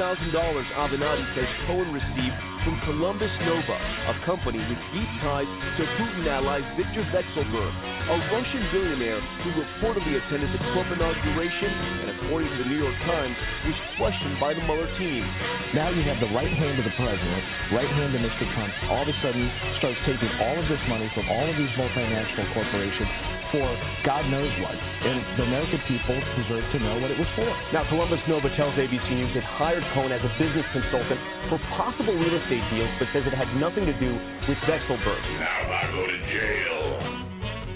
[0.76, 6.64] Avenatti says Cohen received from Columbus Nova, a company with deep ties to Putin ally
[6.80, 7.74] Viktor Vekselberg,
[8.08, 11.72] a Russian billionaire who reportedly attended the Trump inauguration
[12.08, 13.36] and, according to the New York Times,
[13.68, 15.28] was questioned by the Mueller team.
[15.76, 17.44] Now you have the right hand of the president,
[17.76, 18.48] right hand of Mr.
[18.56, 19.52] Trump, all of a sudden
[19.84, 23.70] starts taking all of this money from all of these multinational corporations for
[24.02, 24.74] God knows what.
[24.74, 27.46] And the American people deserve to know what it was for.
[27.70, 31.22] Now, Columbus Nova tells ABC News it hired Cohen as a business consultant
[31.54, 34.18] for possible real estate deals, but says it had nothing to do
[34.50, 35.22] with Vekselberg.
[35.38, 36.82] Now, if I go to jail,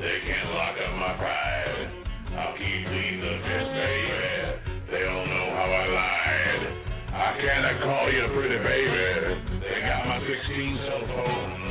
[0.02, 2.08] they can't lock up my pride.
[2.42, 4.78] I'll keep leading the fist, baby.
[4.90, 6.64] They don't know how I lied.
[7.18, 9.62] I cannot call you a pretty baby.
[9.62, 11.67] They got my 16 cell phones,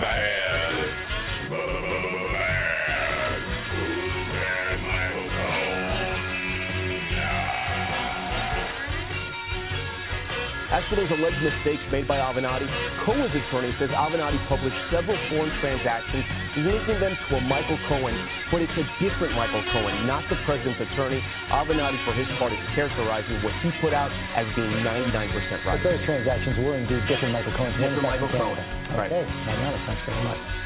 [0.00, 1.09] Bad.
[10.70, 12.70] As for those alleged mistakes made by Avenatti,
[13.02, 16.22] Cohen's attorney says Avenatti published several foreign transactions
[16.62, 18.14] linking them to a Michael Cohen,
[18.54, 21.18] but it's a different Michael Cohen, not the president's attorney.
[21.50, 25.74] Avenatti, for his part, is characterizing what he put out as being 99% right.
[25.74, 27.74] But those transactions were indeed different Michael Cohen's.
[27.74, 28.54] Different Michael Cohen.
[28.54, 28.94] Canada.
[28.94, 29.10] Right.
[29.10, 29.26] Okay.
[29.90, 30.59] Thanks very much.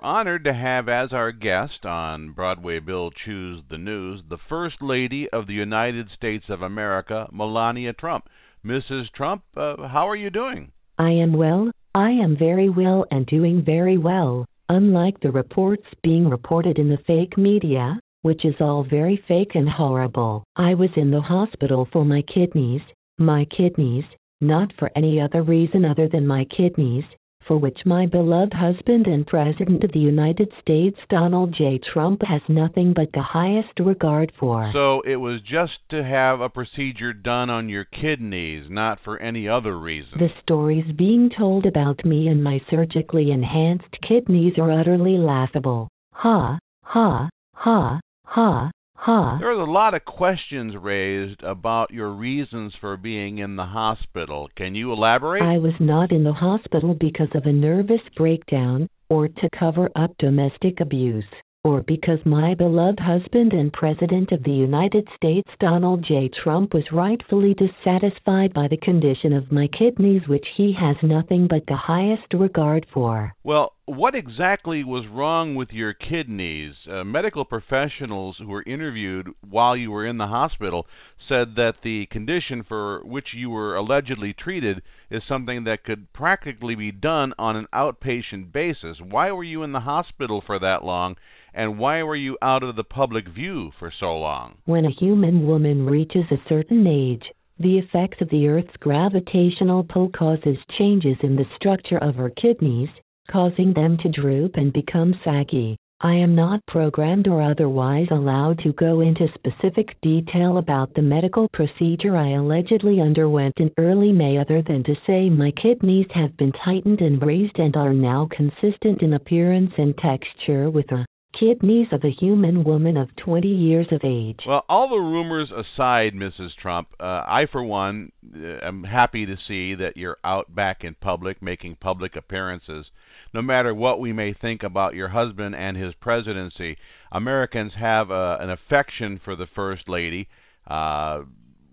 [0.00, 4.76] We're honored to have as our guest on Broadway Bill Choose the News the First
[4.80, 8.28] Lady of the United States of America, Melania Trump.
[8.64, 9.10] Mrs.
[9.10, 10.70] Trump, uh, how are you doing?
[10.98, 11.72] I am well.
[11.96, 14.44] I am very well and doing very well.
[14.68, 19.68] Unlike the reports being reported in the fake media, which is all very fake and
[19.68, 22.82] horrible, I was in the hospital for my kidneys.
[23.18, 24.04] My kidneys,
[24.40, 27.04] not for any other reason other than my kidneys,
[27.48, 31.78] for which my beloved husband and President of the United States, Donald J.
[31.78, 34.70] Trump, has nothing but the highest regard for.
[34.74, 39.48] So it was just to have a procedure done on your kidneys, not for any
[39.48, 40.18] other reason.
[40.18, 45.88] The stories being told about me and my surgically enhanced kidneys are utterly laughable.
[46.12, 49.38] Ha, ha, ha, ha, ha.
[49.38, 54.48] There was a lot of questions raised about your reasons for being in the hospital.
[54.56, 55.42] Can you elaborate?
[55.42, 60.10] I was not in the hospital because of a nervous breakdown, or to cover up
[60.18, 61.24] domestic abuse,
[61.64, 66.28] or because my beloved husband and President of the United States, Donald J.
[66.28, 71.64] Trump, was rightfully dissatisfied by the condition of my kidneys, which he has nothing but
[71.66, 73.32] the highest regard for.
[73.44, 76.74] Well, what exactly was wrong with your kidneys?
[76.86, 80.86] Uh, medical professionals who were interviewed while you were in the hospital
[81.26, 86.74] said that the condition for which you were allegedly treated is something that could practically
[86.74, 88.98] be done on an outpatient basis.
[89.00, 91.16] Why were you in the hospital for that long?
[91.54, 94.58] And why were you out of the public view for so long?
[94.66, 97.24] When a human woman reaches a certain age,
[97.58, 102.90] the effects of the Earth's gravitational pull causes changes in the structure of her kidneys,
[103.30, 105.76] causing them to droop and become saggy.
[106.00, 111.48] I am not programmed or otherwise allowed to go into specific detail about the medical
[111.48, 116.52] procedure I allegedly underwent in early May other than to say my kidneys have been
[116.52, 121.04] tightened and raised and are now consistent in appearance and texture with the
[121.38, 124.40] kidneys of a human woman of 20 years of age.
[124.46, 126.54] Well, all the rumors aside, Mrs.
[126.56, 130.94] Trump, uh, I, for one, uh, am happy to see that you're out back in
[130.94, 132.86] public, making public appearances.
[133.34, 136.78] No matter what we may think about your husband and his presidency,
[137.12, 140.28] Americans have uh, an affection for the First Lady.
[140.66, 141.22] Uh,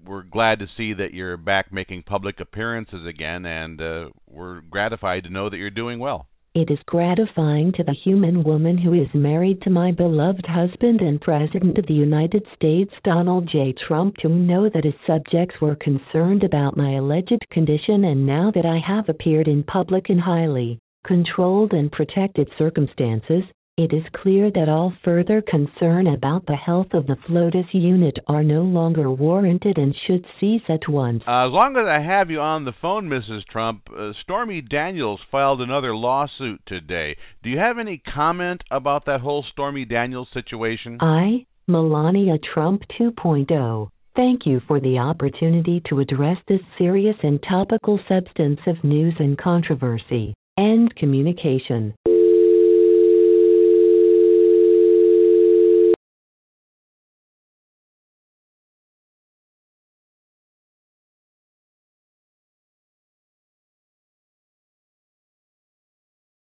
[0.05, 5.23] we're glad to see that you're back making public appearances again, and uh, we're gratified
[5.23, 6.27] to know that you're doing well.
[6.53, 11.19] It is gratifying to the human woman who is married to my beloved husband and
[11.19, 13.73] President of the United States, Donald J.
[13.73, 18.65] Trump, to know that his subjects were concerned about my alleged condition and now that
[18.65, 23.43] I have appeared in public in highly controlled and protected circumstances,
[23.77, 28.41] it is clear that all further concern about the health of the FLOTUS unit are
[28.41, 31.21] no longer warranted and should cease at once.
[31.27, 33.45] Uh, as long as I have you on the phone, Mrs.
[33.45, 37.17] Trump, uh, Stormy Daniels filed another lawsuit today.
[37.43, 40.97] Do you have any comment about that whole Stormy Daniels situation?
[41.01, 47.99] I, Melania Trump 2.0, thank you for the opportunity to address this serious and topical
[48.07, 50.33] substance of news and controversy.
[50.57, 51.93] End communication.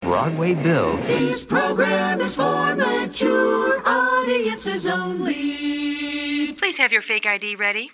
[0.02, 0.98] Broadway Bill.
[1.08, 6.54] This program is for mature audiences only.
[6.58, 7.88] Please have your fake ID ready.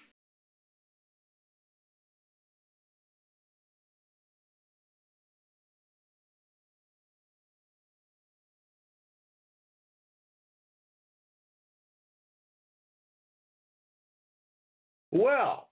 [15.11, 15.69] Well,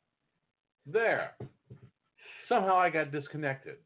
[0.87, 1.33] there.
[2.49, 3.77] Somehow I got disconnected.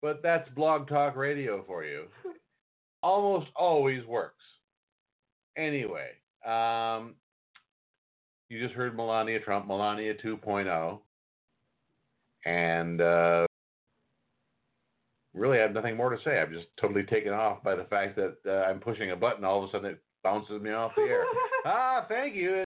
[0.00, 2.06] But that's Blog Talk Radio for you.
[3.02, 4.42] Almost always works.
[5.56, 6.08] Anyway,
[6.46, 7.14] um,
[8.48, 10.98] you just heard Melania Trump, Melania 2.0.
[12.44, 13.46] And uh,
[15.34, 16.38] really, I have nothing more to say.
[16.38, 19.44] I'm just totally taken off by the fact that uh, I'm pushing a button.
[19.44, 21.24] All of a sudden, it bounces me off the air.
[21.66, 22.64] ah, thank you.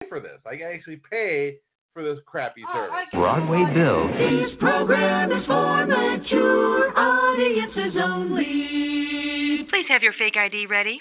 [0.00, 0.38] I pay for this.
[0.46, 1.56] I actually pay
[1.92, 3.08] for this crappy oh, service.
[3.12, 4.08] Broadway Bill.
[4.08, 9.66] This program is for mature audiences only.
[9.70, 11.00] Please have your fake ID ready.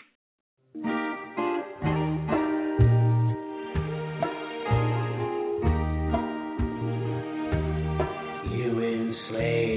[8.52, 9.75] You enslave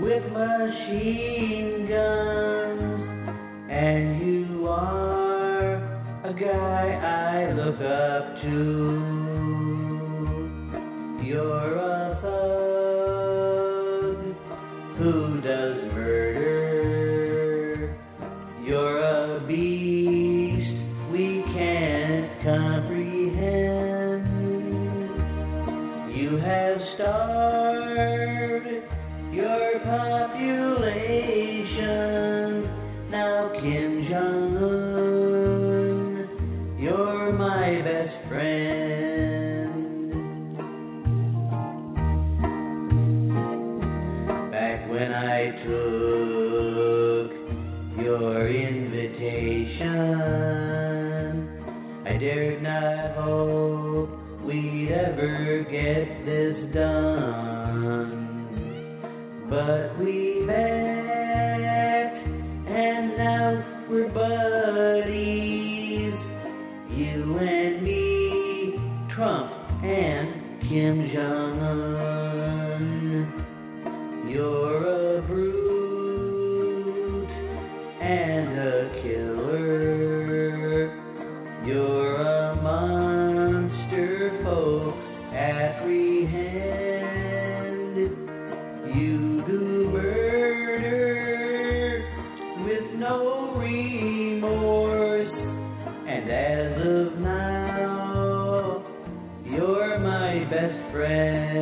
[0.00, 3.28] with machine guns,
[3.70, 5.74] and you are
[6.24, 8.56] a guy I look up to.
[11.22, 11.97] You're a
[56.74, 57.07] done.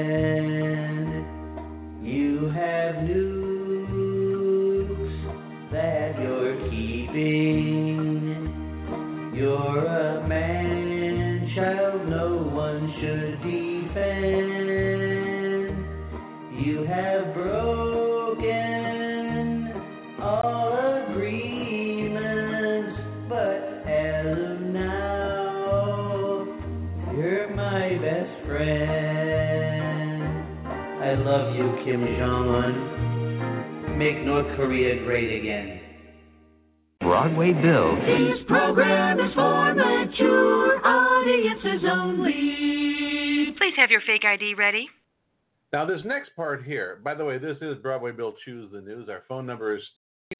[0.06, 0.75] Amen.
[31.86, 33.96] Kim Jong Un.
[33.96, 35.80] Make North Korea great again.
[36.98, 37.94] Broadway Bill.
[37.94, 43.54] This program is for mature audiences only.
[43.56, 44.88] Please have your fake ID ready.
[45.72, 49.08] Now, this next part here, by the way, this is Broadway Bill Choose the News.
[49.08, 49.84] Our phone number is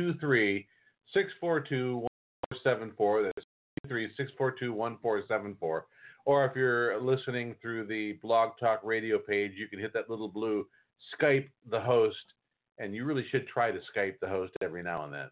[0.01, 0.67] 23
[1.15, 2.09] 642
[2.51, 3.23] 1474.
[3.23, 3.47] That's
[3.85, 5.87] 23 642 1474.
[6.25, 10.27] Or if you're listening through the Blog Talk radio page, you can hit that little
[10.27, 10.67] blue
[11.19, 12.17] Skype the host,
[12.79, 15.29] and you really should try to Skype the host every now and then.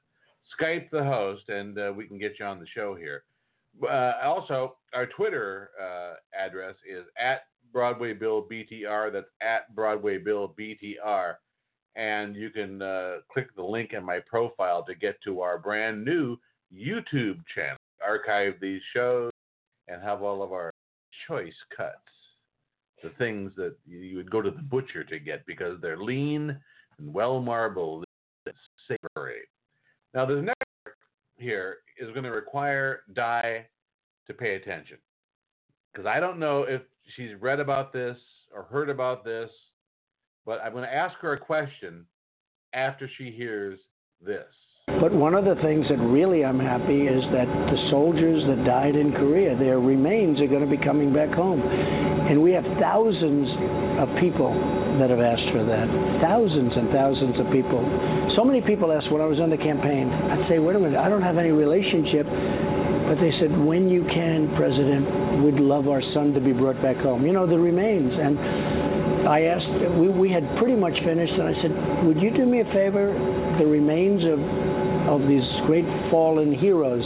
[0.60, 3.24] Skype the host, and uh, we can get you on the show here.
[3.82, 7.42] Uh, also, our Twitter uh, address is at
[7.72, 9.12] Broadway Bill BTR.
[9.12, 11.34] That's at Broadway Bill BTR.
[11.96, 16.04] And you can uh, click the link in my profile to get to our brand
[16.04, 16.36] new
[16.72, 17.76] YouTube channel.
[18.04, 19.30] Archive these shows
[19.88, 20.70] and have all of our
[21.26, 21.98] choice cuts.
[23.05, 26.59] The things that you would go to the butcher to get because they're lean
[26.98, 28.05] and well marbled
[28.46, 28.55] and
[28.88, 29.42] savory.
[30.14, 30.96] Now, this next
[31.36, 33.66] here is going to require Di
[34.26, 34.96] to pay attention
[35.92, 36.80] because I don't know if
[37.14, 38.16] she's read about this
[38.55, 39.50] or heard about this,
[40.46, 42.07] but I'm going to ask her a question
[42.72, 43.78] after she hears
[44.24, 44.46] this.
[45.05, 48.97] But one of the things that really I'm happy is that the soldiers that died
[48.97, 51.61] in Korea, their remains are going to be coming back home.
[51.61, 53.53] And we have thousands
[54.01, 54.49] of people
[54.97, 55.85] that have asked for that.
[56.24, 57.85] Thousands and thousands of people.
[58.32, 60.97] So many people asked when I was on the campaign, I'd say, wait a minute,
[60.97, 62.24] I don't have any relationship.
[62.24, 66.97] But they said, when you can, President, we'd love our son to be brought back
[67.05, 67.26] home.
[67.26, 68.09] You know, the remains.
[68.16, 69.68] And I asked,
[70.01, 71.72] we, we had pretty much finished, and I said,
[72.09, 73.12] would you do me a favor?
[73.61, 74.41] The remains of,
[75.09, 77.05] of these great fallen heroes,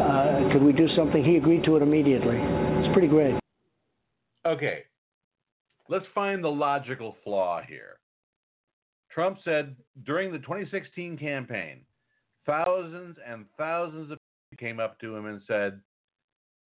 [0.00, 1.24] uh, could we do something?
[1.24, 2.36] He agreed to it immediately.
[2.38, 3.38] It's pretty great.
[4.46, 4.84] Okay,
[5.88, 7.98] let's find the logical flaw here.
[9.12, 11.80] Trump said during the 2016 campaign,
[12.46, 14.18] thousands and thousands of
[14.50, 15.80] people came up to him and said,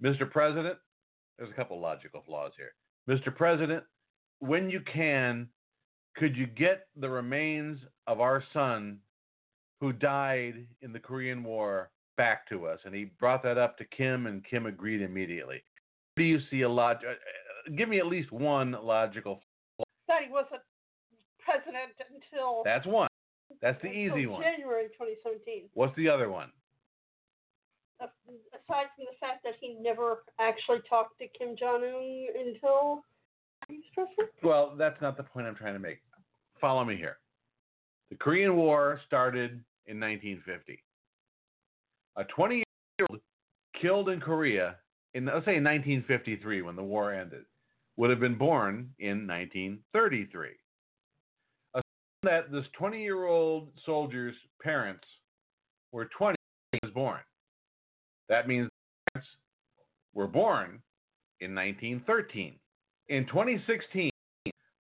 [0.02, 0.30] Mr.
[0.30, 0.76] President,
[1.38, 2.72] there's a couple logical flaws here.
[3.08, 3.34] Mr.
[3.34, 3.82] President,
[4.40, 5.48] when you can,
[6.16, 8.98] could you get the remains of our son
[9.84, 12.78] who died in the Korean War back to us?
[12.86, 15.62] And he brought that up to Kim, and Kim agreed immediately.
[16.16, 16.96] Do you see a log?
[16.98, 19.40] uh, Give me at least one logical.
[19.76, 19.84] flaw.
[20.08, 20.62] That he wasn't
[21.44, 23.08] president until That's one.
[23.60, 24.42] That's the easy one.
[24.42, 25.68] January 2017.
[25.74, 26.48] What's the other one?
[28.00, 33.02] Aside from the fact that he never actually talked to Kim Jong Un until
[33.68, 34.30] he was president.
[34.42, 35.98] Well, that's not the point I'm trying to make.
[36.58, 37.18] Follow me here.
[38.10, 40.82] The Korean War started in 1950.
[42.16, 43.20] A 20 year old
[43.80, 44.76] killed in Korea
[45.14, 47.44] in, let's say, in 1953 when the war ended,
[47.96, 50.48] would have been born in 1933.
[51.74, 51.82] Assume
[52.24, 55.04] that this 20 year old soldier's parents
[55.92, 56.36] were 20
[56.70, 57.20] when he was born.
[58.28, 58.68] That means
[59.12, 59.28] parents
[60.14, 60.80] were born
[61.40, 62.54] in 1913.
[63.08, 64.10] In 2016,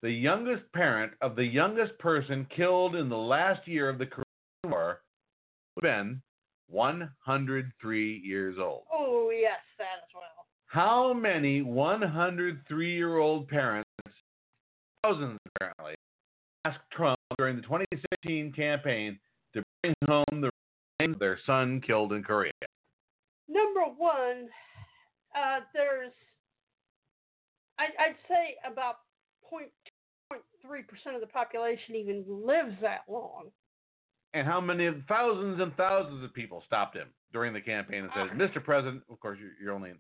[0.02, 4.26] the youngest parent of the youngest person killed in the last year of the Korean
[5.76, 6.22] would have been
[6.68, 8.84] 103 years old.
[8.92, 10.46] Oh yes, that as well.
[10.68, 13.90] How many 103 year old parents,
[15.04, 15.96] thousands apparently,
[16.66, 19.20] asked Trump during the 2016 campaign
[19.54, 20.50] to bring home the
[21.00, 22.52] remains of their son killed in Korea?
[23.50, 24.48] Number one,
[25.36, 26.14] uh, there's,
[27.78, 28.96] I, I'd say about
[29.52, 33.48] 0.3 percent of the population even lives that long.
[34.34, 38.30] And how many thousands and thousands of people stopped him during the campaign and said,
[38.32, 38.36] ah.
[38.36, 38.64] Mr.
[38.64, 39.94] President, of course, you're- you're only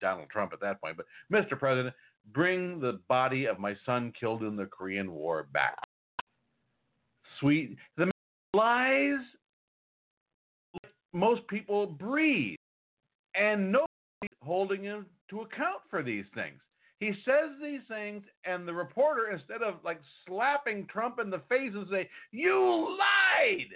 [0.00, 1.58] Donald Trump at that point, but Mr.
[1.58, 1.94] President,
[2.32, 5.78] bring the body of my son killed in the Korean War back.
[7.40, 7.78] Sweet.
[7.96, 8.12] The man
[8.52, 9.20] lies
[10.74, 12.58] like most people breathe,
[13.34, 16.60] and nobody's holding him to account for these things.
[17.00, 21.70] He says these things, and the reporter, instead of like slapping Trump in the face
[21.74, 23.70] and say, You lied!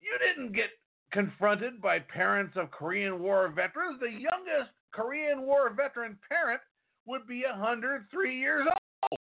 [0.00, 0.70] You didn't get
[1.12, 4.00] confronted by parents of Korean War veterans.
[4.00, 6.60] The youngest Korean War veteran parent
[7.06, 9.18] would be 103 years old.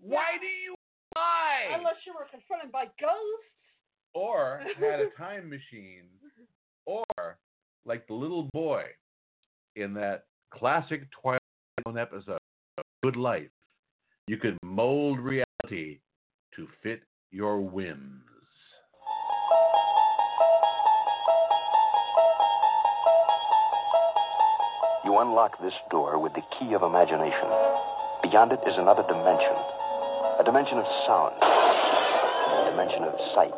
[0.00, 0.74] Why do you
[1.14, 1.76] lie?
[1.76, 3.46] Unless you were confronted by ghosts.
[4.14, 6.06] Or had a time machine.
[6.86, 7.04] Or
[7.84, 8.84] like the little boy
[9.76, 11.39] in that classic Twilight
[11.86, 12.38] Zone episode,
[12.78, 13.50] of Good Life,
[14.26, 16.00] you can mold reality
[16.56, 18.22] to fit your whims.
[25.04, 27.48] You unlock this door with the key of imagination.
[28.22, 29.56] Beyond it is another dimension
[30.40, 33.52] a dimension of sound, a dimension of sight,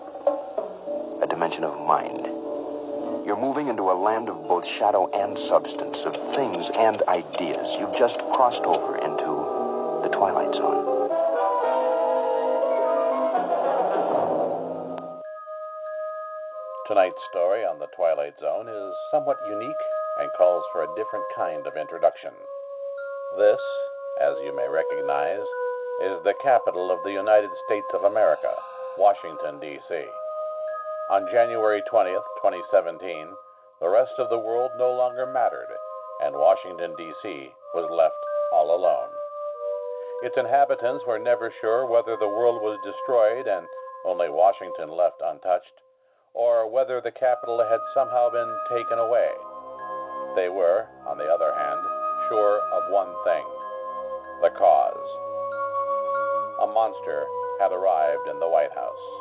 [1.23, 2.42] a dimension of mind.
[3.23, 7.67] You're moving into a land of both shadow and substance, of things and ideas.
[7.79, 9.31] You've just crossed over into
[10.03, 10.83] the Twilight Zone.
[16.91, 19.85] Tonight's story on the Twilight Zone is somewhat unique
[20.19, 22.35] and calls for a different kind of introduction.
[23.39, 23.63] This,
[24.19, 25.47] as you may recognize,
[26.03, 28.51] is the capital of the United States of America,
[28.99, 30.11] Washington, D.C.
[31.13, 32.97] On January 20th, 2017,
[33.85, 35.69] the rest of the world no longer mattered,
[36.25, 37.53] and Washington, D.C.
[37.77, 38.17] was left
[38.49, 39.13] all alone.
[40.25, 43.69] Its inhabitants were never sure whether the world was destroyed and
[44.09, 45.85] only Washington left untouched,
[46.33, 49.37] or whether the capital had somehow been taken away.
[50.33, 51.85] They were, on the other hand,
[52.33, 53.45] sure of one thing
[54.41, 55.09] the cause.
[56.65, 57.29] A monster
[57.61, 59.12] had arrived in the White House.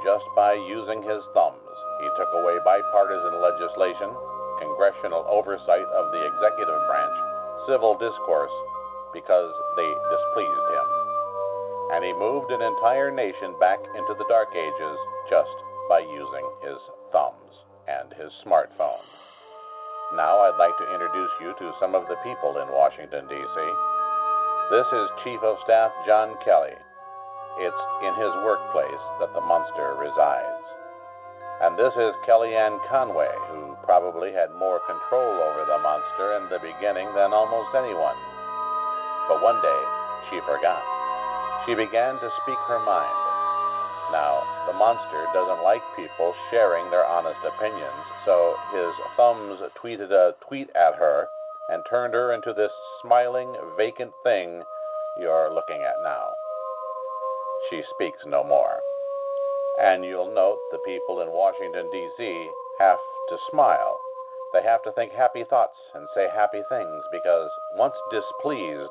[0.00, 4.08] Just by using his thumbs, he took away bipartisan legislation,
[4.56, 7.16] congressional oversight of the executive branch,
[7.68, 8.54] civil discourse,
[9.12, 10.86] because they displeased him.
[11.92, 14.98] And he moved an entire nation back into the Dark Ages
[15.28, 15.56] just
[15.92, 16.80] by using his
[17.12, 17.52] thumbs
[17.84, 19.04] and his smartphone.
[20.16, 23.56] Now I'd like to introduce you to some of the people in Washington, D.C.
[24.70, 26.78] This is Chief of Staff John Kelly.
[27.58, 30.62] It's in his workplace that the monster resides.
[31.60, 36.62] And this is Kellyanne Conway, who probably had more control over the monster in the
[36.62, 38.16] beginning than almost anyone.
[39.28, 39.82] But one day,
[40.30, 40.80] she forgot.
[41.66, 43.20] She began to speak her mind.
[44.10, 50.34] Now, the monster doesn't like people sharing their honest opinions, so his thumbs tweeted a
[50.48, 51.28] tweet at her
[51.68, 52.72] and turned her into this
[53.02, 54.64] smiling, vacant thing
[55.20, 56.32] you're looking at now.
[57.70, 58.82] She speaks no more.
[59.80, 62.50] And you'll note the people in Washington, D.C.
[62.80, 62.98] have
[63.28, 64.00] to smile.
[64.52, 68.90] They have to think happy thoughts and say happy things because once displeased,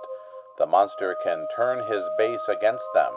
[0.58, 3.12] the monster can turn his base against them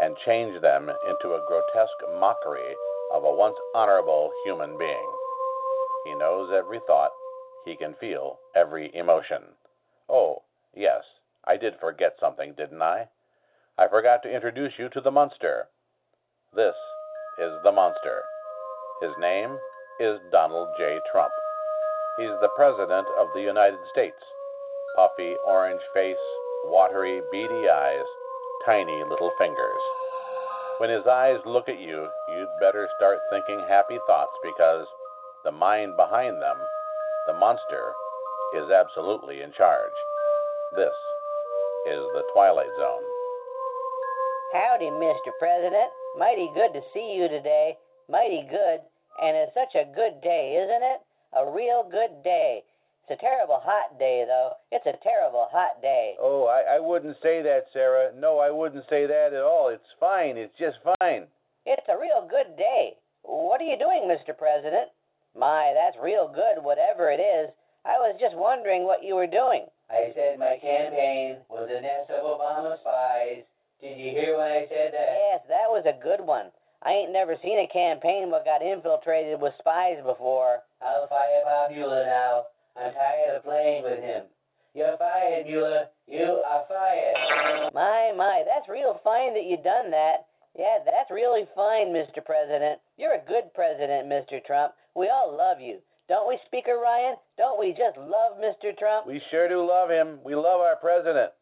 [0.00, 2.76] and change them into a grotesque mockery
[3.12, 5.10] of a once honorable human being.
[6.04, 7.12] He knows every thought,
[7.64, 9.42] he can feel every emotion.
[10.08, 10.42] Oh,
[10.74, 11.04] yes,
[11.46, 13.08] I did forget something, didn't I?
[13.78, 15.68] I forgot to introduce you to the monster.
[16.54, 16.74] This
[17.38, 18.22] is the monster.
[19.00, 19.56] His name
[20.00, 20.98] is Donald J.
[21.10, 21.32] Trump.
[22.18, 24.20] He's the President of the United States.
[24.96, 26.16] Puffy orange face,
[26.64, 28.04] watery, beady eyes,
[28.66, 29.80] tiny little fingers.
[30.78, 34.86] When his eyes look at you, you'd better start thinking happy thoughts because
[35.44, 36.56] the mind behind them,
[37.26, 37.92] the monster,
[38.56, 39.92] is absolutely in charge.
[40.76, 40.94] This
[41.86, 43.09] is the Twilight Zone.
[44.52, 45.30] Howdy, Mr.
[45.38, 45.90] President.
[46.18, 47.78] Mighty good to see you today.
[48.10, 48.82] Mighty good.
[49.22, 51.00] And it's such a good day, isn't it?
[51.38, 52.64] A real good day.
[53.06, 54.58] It's a terrible hot day, though.
[54.72, 56.14] It's a terrible hot day.
[56.18, 58.10] Oh, I, I wouldn't say that, Sarah.
[58.18, 59.68] No, I wouldn't say that at all.
[59.68, 60.36] It's fine.
[60.36, 61.30] It's just fine.
[61.66, 62.98] It's a real good day.
[63.22, 64.36] What are you doing, Mr.
[64.36, 64.90] President?
[65.38, 67.50] My, that's real good, whatever it is.
[67.86, 69.66] I was just wondering what you were doing.
[69.90, 73.46] I said my campaign was a nest of Obama spies.
[73.80, 75.16] Did you hear when I said that?
[75.16, 76.52] Yes, that was a good one.
[76.84, 80.60] I ain't never seen a campaign what got infiltrated with spies before.
[80.80, 82.52] I'll fire Bob Mueller now.
[82.76, 84.24] I'm tired of playing with him.
[84.74, 85.88] You're fired, Mueller.
[86.06, 87.72] You are fired.
[87.74, 90.28] My, my, that's real fine that you done that.
[90.58, 92.24] Yeah, that's really fine, Mr.
[92.24, 92.80] President.
[92.96, 94.44] You're a good president, Mr.
[94.44, 94.72] Trump.
[94.94, 95.78] We all love you.
[96.08, 97.16] Don't we, Speaker Ryan?
[97.38, 98.76] Don't we just love Mr.
[98.76, 99.06] Trump?
[99.06, 100.18] We sure do love him.
[100.24, 101.32] We love our president.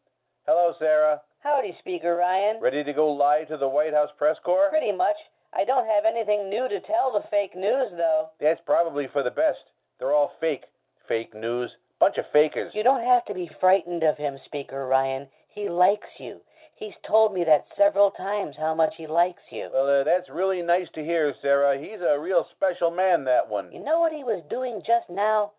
[0.45, 1.21] Hello, Sarah.
[1.41, 2.61] Howdy, Speaker Ryan.
[2.61, 4.69] Ready to go live to the White House press corps?
[4.69, 5.15] Pretty much.
[5.53, 8.29] I don't have anything new to tell the fake news, though.
[8.41, 9.59] That's probably for the best.
[9.99, 10.65] They're all fake.
[11.07, 11.71] Fake news.
[11.99, 12.73] Bunch of fakers.
[12.75, 15.27] You don't have to be frightened of him, Speaker Ryan.
[15.47, 16.41] He likes you.
[16.75, 19.69] He's told me that several times how much he likes you.
[19.73, 21.79] Well, uh, that's really nice to hear, Sarah.
[21.79, 23.71] He's a real special man, that one.
[23.71, 25.51] You know what he was doing just now?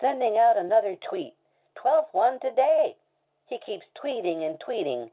[0.00, 1.34] Sending out another tweet.
[1.74, 2.96] Twelfth one today.
[3.48, 5.10] He keeps tweeting and tweeting.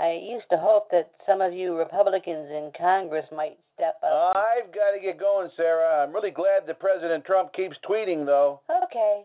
[0.00, 4.34] I used to hope that some of you Republicans in Congress might step up.
[4.34, 6.02] I've got to get going, Sarah.
[6.02, 8.60] I'm really glad that President Trump keeps tweeting, though.
[8.70, 9.24] Okay.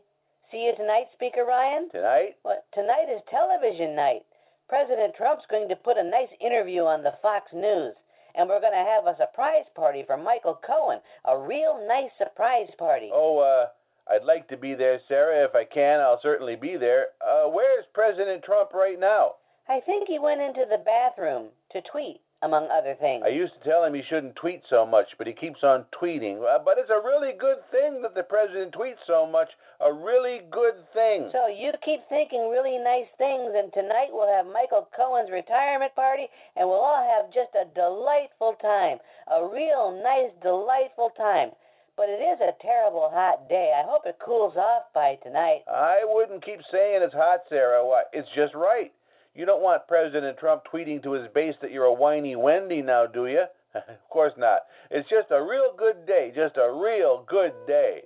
[0.52, 1.88] See you tonight, Speaker Ryan?
[1.92, 2.36] Tonight?
[2.44, 2.66] What?
[2.74, 4.28] Tonight is television night.
[4.68, 7.96] President Trump's going to put a nice interview on the Fox News.
[8.36, 11.00] And we're going to have a surprise party for Michael Cohen.
[11.24, 13.12] A real nice surprise party.
[13.14, 13.68] Oh, uh,
[14.12, 15.46] I'd like to be there, Sarah.
[15.46, 17.16] If I can, I'll certainly be there.
[17.24, 19.36] Uh, where's President Trump right now?
[19.68, 23.24] I think he went into the bathroom to tweet among other things.
[23.26, 26.38] I used to tell him he shouldn't tweet so much, but he keeps on tweeting.
[26.38, 29.50] Uh, but it's a really good thing that the president tweets so much.
[29.82, 31.34] A really good thing.
[31.34, 36.30] So you keep thinking really nice things, and tonight we'll have Michael Cohen's retirement party,
[36.56, 39.00] and we'll all have just a delightful time.
[39.34, 41.50] A real nice, delightful time.
[41.98, 43.72] But it is a terrible hot day.
[43.74, 45.64] I hope it cools off by tonight.
[45.66, 47.86] I wouldn't keep saying it's hot, Sarah.
[47.86, 48.04] Why?
[48.14, 48.92] It's just right.
[49.36, 53.06] You don't want President Trump tweeting to his base that you're a whiny Wendy now,
[53.06, 53.44] do you?
[53.76, 54.62] of course not.
[54.90, 56.32] It's just a real good day.
[56.34, 58.00] Just a real good day.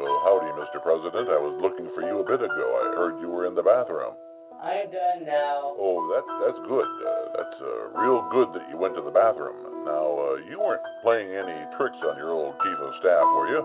[0.00, 0.80] Well, howdy, Mr.
[0.82, 1.28] President.
[1.28, 2.66] I was looking for you a bit ago.
[2.80, 4.14] I heard you were in the bathroom.
[4.56, 5.76] I'm done now.
[5.76, 6.88] Oh, that that's good.
[6.88, 9.84] Uh, that's uh, real good that you went to the bathroom.
[9.84, 13.62] Now, uh, you weren't playing any tricks on your old chief of staff, were you?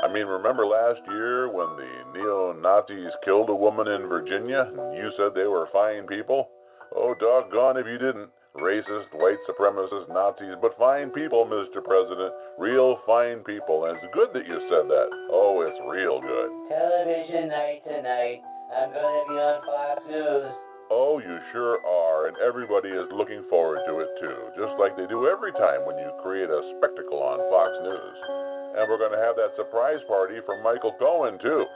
[0.00, 4.96] I mean, remember last year when the neo Nazis killed a woman in Virginia and
[4.96, 6.48] you said they were fine people?
[6.96, 8.30] Oh, doggone if you didn't.
[8.56, 11.84] Racist, white supremacist, Nazis, but fine people, Mr.
[11.84, 12.32] President.
[12.58, 13.84] Real fine people.
[13.84, 15.08] And it's good that you said that.
[15.30, 16.48] Oh, it's real good.
[16.66, 18.42] Television night tonight.
[18.74, 20.50] I'm going to be on Fox News.
[20.90, 25.06] Oh, you sure are, and everybody is looking forward to it too, just like they
[25.06, 28.49] do every time when you create a spectacle on Fox News.
[28.76, 31.66] And we're going to have that surprise party for Michael Cohen too.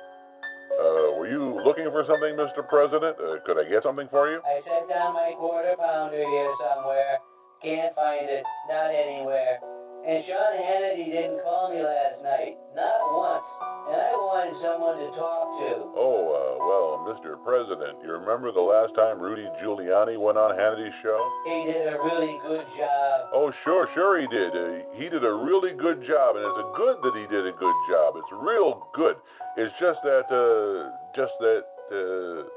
[0.74, 2.66] Uh, were you looking for something, Mr.
[2.66, 3.14] President?
[3.18, 4.42] Uh, could I get something for you?
[4.42, 7.18] I set down my quarter pounder here somewhere.
[7.62, 8.42] Can't find it.
[8.68, 9.58] Not anywhere.
[10.06, 12.58] And Sean Hannity didn't call me last night.
[12.74, 13.63] Not once.
[13.84, 15.70] And I wanted someone to talk to.
[15.92, 17.36] Oh, uh, well, Mr.
[17.44, 21.20] President, you remember the last time Rudy Giuliani went on Hannity's show?
[21.44, 23.28] He did a really good job.
[23.36, 24.56] Oh, sure, sure he did.
[24.56, 27.78] Uh, he did a really good job, and it's good that he did a good
[27.92, 28.16] job.
[28.16, 29.16] It's real good.
[29.60, 31.62] It's just that, uh, just that,
[31.92, 32.48] uh,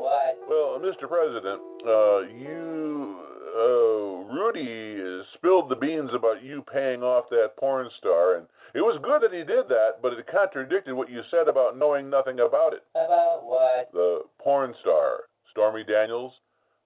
[0.00, 0.32] What?
[0.48, 1.04] well, Mr.
[1.04, 3.20] President, uh, you,
[3.52, 8.80] uh, Rudy uh, spilled the beans about you paying off that porn star, and it
[8.82, 12.40] was good that he did that, but it contradicted what you said about knowing nothing
[12.40, 12.84] about it.
[12.92, 13.90] About what?
[13.92, 16.32] The porn star, Stormy Daniels,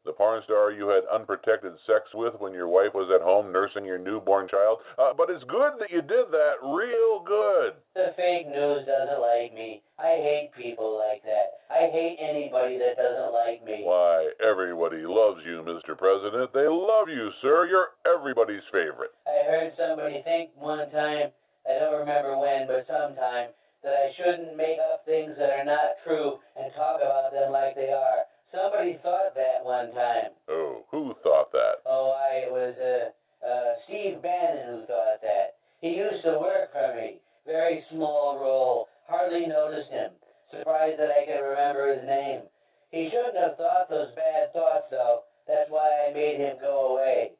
[0.04, 3.84] the porn star you had unprotected sex with when your wife was at home nursing
[3.84, 4.78] your newborn child.
[4.98, 7.78] Uh, but it's good that you did that, real good.
[7.94, 9.82] The fake news doesn't like me.
[9.98, 11.62] I hate people like that.
[11.70, 13.86] I hate anybody that doesn't like me.
[13.86, 15.96] Why, everybody loves you, Mr.
[15.96, 16.50] President.
[16.52, 17.70] They love you, sir.
[17.70, 19.14] You're everybody's favorite.
[19.26, 21.30] I heard somebody think one time,
[21.68, 23.50] I don't remember when, but sometime,
[23.82, 27.74] that I shouldn't make up things that are not true and talk about them like
[27.74, 28.26] they are.
[28.50, 30.34] Somebody thought that one time.
[30.48, 31.82] Oh, who thought that?
[31.86, 33.10] Oh, I it was uh,
[33.46, 35.56] uh, Steve Bannon who thought that.
[35.80, 37.18] He used to work for me.
[37.46, 38.88] Very small role.
[39.08, 40.12] Hardly noticed him.
[40.50, 42.42] Surprised that I could remember his name.
[42.90, 45.24] He shouldn't have thought those bad thoughts, though.
[45.48, 47.32] That's why I made him go away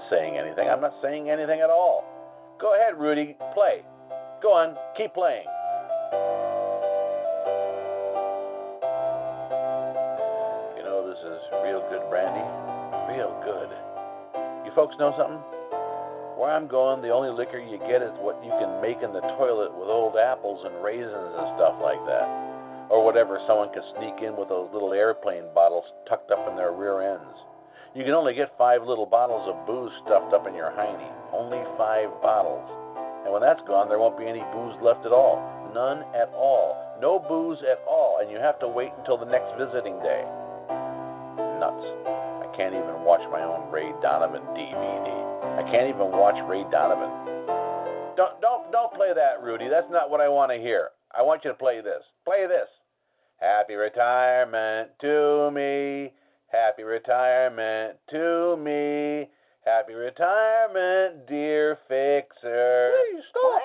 [0.00, 0.68] not saying anything.
[0.68, 2.04] I'm not saying anything at all.
[2.60, 3.82] Go ahead, Rudy, play.
[4.42, 5.44] Go on, keep playing.
[10.76, 12.44] You know, this is real good, Brandy.
[13.12, 13.68] Real good.
[14.64, 15.40] You folks know something?
[16.40, 19.20] Where I'm going, the only liquor you get is what you can make in the
[19.36, 22.24] toilet with old apples and raisins and stuff like that.
[22.88, 26.72] Or whatever someone can sneak in with those little airplane bottles tucked up in their
[26.72, 27.49] rear ends.
[27.90, 31.10] You can only get five little bottles of booze stuffed up in your hiney.
[31.34, 32.62] Only five bottles.
[33.26, 35.42] And when that's gone, there won't be any booze left at all.
[35.74, 36.78] None at all.
[37.02, 38.22] No booze at all.
[38.22, 40.22] And you have to wait until the next visiting day.
[41.58, 41.82] Nuts.
[42.06, 45.10] I can't even watch my own Ray Donovan DVD.
[45.58, 47.10] I can't even watch Ray Donovan.
[48.14, 49.66] Don't don't don't play that, Rudy.
[49.68, 50.90] That's not what I want to hear.
[51.10, 52.06] I want you to play this.
[52.24, 52.70] Play this.
[53.42, 56.12] Happy retirement to me.
[56.52, 59.28] Happy retirement to me.
[59.64, 62.90] Happy retirement, dear fixer.
[62.90, 63.60] Please stop.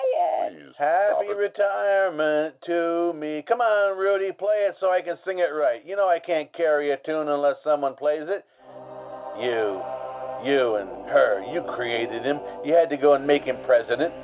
[0.52, 3.42] Please Happy retirement to me.
[3.48, 5.84] Come on, Rudy, play it so I can sing it right.
[5.84, 8.44] You know I can't carry a tune unless someone plays it.
[9.40, 9.82] You,
[10.44, 12.38] you and her, you created him.
[12.64, 14.14] You had to go and make him president.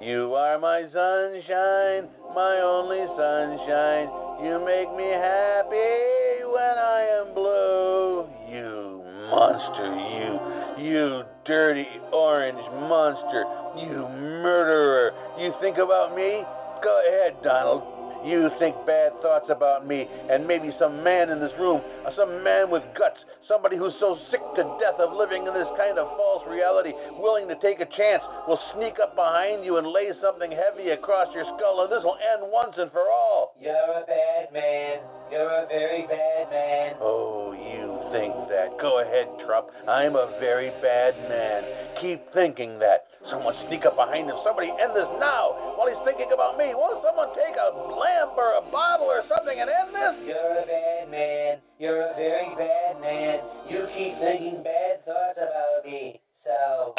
[0.00, 4.21] You are my sunshine, my only sunshine.
[4.42, 8.26] You make me happy when I am blue.
[8.50, 8.98] You
[9.30, 12.58] monster, you, you dirty orange
[12.90, 13.46] monster.
[13.78, 14.02] You
[14.42, 15.12] murderer.
[15.38, 16.42] You think about me?
[16.82, 17.86] Go ahead, Donald.
[18.26, 21.80] You think bad thoughts about me, and maybe some man in this room,
[22.18, 25.98] some man with guts, somebody who's so sick to death of living in this kind
[25.98, 30.10] of false reality, willing to take a chance, will sneak up behind you and lay
[30.20, 33.54] something heavy across your skull, and this will end once and for all.
[33.60, 35.00] You're a bad man.
[35.30, 36.96] You're a very bad man.
[37.00, 38.76] Oh, you think that.
[38.80, 39.68] Go ahead, Trump.
[39.88, 41.62] I'm a very bad man.
[42.00, 43.08] Keep thinking that.
[43.30, 44.36] Someone sneak up behind him.
[44.42, 46.74] Somebody end this now while he's thinking about me.
[46.74, 50.14] Won't someone take a lamp or a bottle or something and end this?
[50.26, 51.52] You're a bad man.
[51.78, 53.38] You're a very bad man.
[53.70, 56.18] You keep thinking bad thoughts about me.
[56.42, 56.98] So.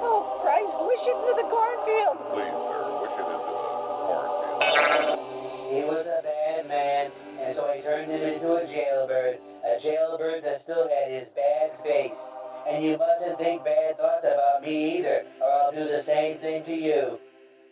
[0.00, 2.16] Oh, Christ, wish it into the cornfield.
[2.32, 3.60] Please, sir, wish it into the
[4.08, 5.20] cornfield.
[5.76, 7.12] He was a bad man,
[7.44, 9.36] and so I turned him into a jailbird.
[9.64, 12.16] A jailbird that still had his bad face.
[12.64, 16.64] And you mustn't think bad thoughts about me either, or I'll do the same thing
[16.64, 17.18] to you.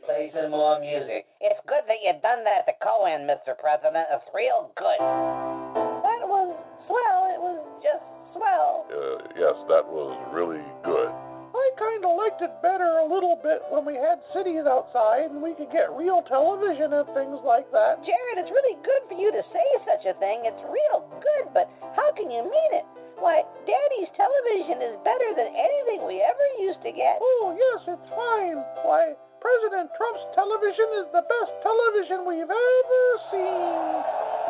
[0.04, 1.24] Play some more music.
[1.40, 3.56] It's good that you've done that to Cohen, Mr.
[3.56, 4.04] President.
[4.12, 5.00] It's real good.
[5.00, 7.20] That was swell.
[7.32, 8.04] It was just
[8.36, 8.84] swell.
[8.90, 11.08] Uh, yes, that was really good.
[11.52, 15.40] I kind of liked it better a little bit when we had cities outside and
[15.40, 18.02] we could get real television and things like that.
[18.04, 20.44] Jared, it's really good for you to say such a thing.
[20.44, 22.86] It's real good, but how can you mean it?
[23.22, 27.22] Why, Daddy's television is better than anything we ever used to get.
[27.22, 28.58] Oh, yes, it's fine.
[28.82, 33.86] Why, President Trump's television is the best television we've ever seen.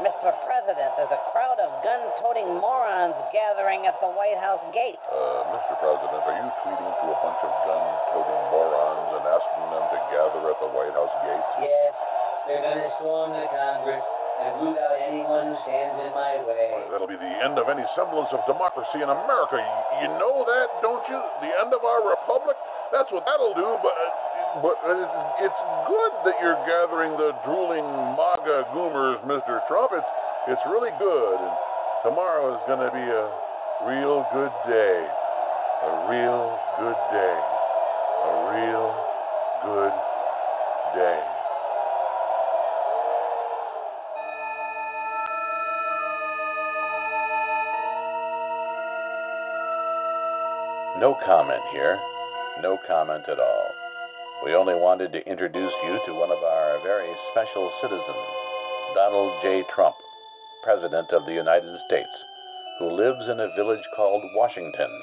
[0.08, 0.32] Mr.
[0.48, 4.96] President, there's a crowd of gun-toting morons gathering at the White House gate.
[5.04, 5.76] Uh, Mr.
[5.76, 10.42] President, are you tweeting to a bunch of gun-toting morons and asking them to gather
[10.48, 11.50] at the White House gates?
[11.60, 11.92] Yes,
[12.48, 14.00] they're going to storm the Congress
[14.40, 16.88] and root out anyone stands in my way.
[16.88, 19.58] That'll be the end of any semblance of democracy in America.
[20.00, 21.18] You, know that, don't you?
[21.44, 22.56] The end of our republic?
[22.90, 23.94] That's what that'll do, but.
[24.60, 24.92] But uh,
[25.40, 27.88] it's good that you're gathering the drooling
[28.20, 29.64] MAGA goomers, Mr.
[29.64, 29.96] Trump.
[29.96, 30.04] It's,
[30.52, 31.36] it's really good.
[31.40, 31.56] And
[32.04, 33.24] tomorrow is going to be a
[33.88, 35.08] real good day.
[35.08, 37.36] A real good day.
[38.28, 38.92] A real
[39.64, 39.94] good
[41.00, 41.31] day.
[51.02, 51.98] No comment here.
[52.62, 53.66] No comment at all.
[54.46, 58.30] We only wanted to introduce you to one of our very special citizens,
[58.94, 59.66] Donald J.
[59.74, 59.98] Trump,
[60.62, 62.14] President of the United States,
[62.78, 64.94] who lives in a village called Washington,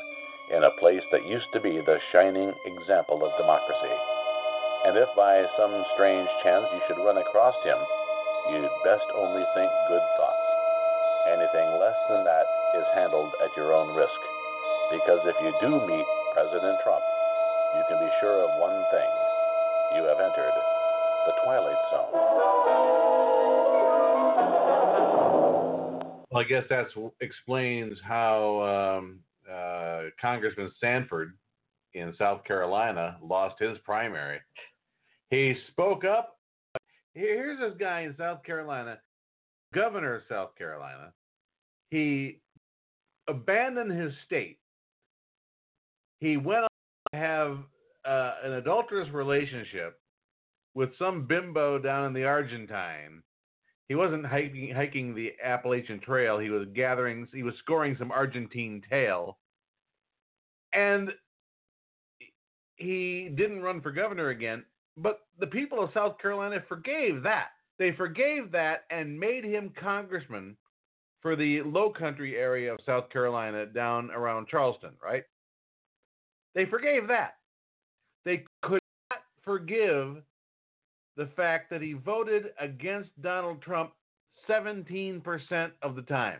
[0.55, 3.95] in a place that used to be the shining example of democracy.
[4.87, 7.79] And if by some strange chance you should run across him,
[8.55, 10.47] you'd best only think good thoughts.
[11.27, 12.47] Anything less than that
[12.79, 14.28] is handled at your own risk.
[14.91, 17.03] Because if you do meet President Trump,
[17.77, 19.09] you can be sure of one thing
[19.95, 20.53] you have entered
[21.25, 22.09] the Twilight Zone.
[26.31, 26.87] Well, I guess that
[27.21, 29.19] explains how um,
[29.51, 31.33] uh, Congressman Sanford
[31.93, 34.39] in South Carolina lost his primary.
[35.29, 36.39] He spoke up.
[37.13, 38.99] Here's this guy in South Carolina,
[39.73, 41.11] governor of South Carolina.
[41.91, 42.39] He
[43.27, 44.57] abandoned his state.
[46.19, 46.69] He went on
[47.13, 47.57] to have
[48.05, 49.99] uh, an adulterous relationship
[50.75, 53.23] with some bimbo down in the Argentine.
[53.87, 56.37] He wasn't hiking, hiking the Appalachian Trail.
[56.37, 57.27] He was gathering.
[57.33, 59.39] He was scoring some Argentine tail.
[60.73, 61.09] And
[62.75, 64.63] he didn't run for governor again,
[64.95, 67.47] but the people of South Carolina forgave that.
[67.79, 70.55] They forgave that and made him congressman
[71.21, 75.23] for the low country area of South Carolina down around Charleston, right?
[76.55, 77.35] They forgave that.
[78.25, 78.81] They could
[79.11, 80.17] not forgive
[81.15, 83.91] the fact that he voted against Donald Trump
[84.49, 86.39] 17% of the time.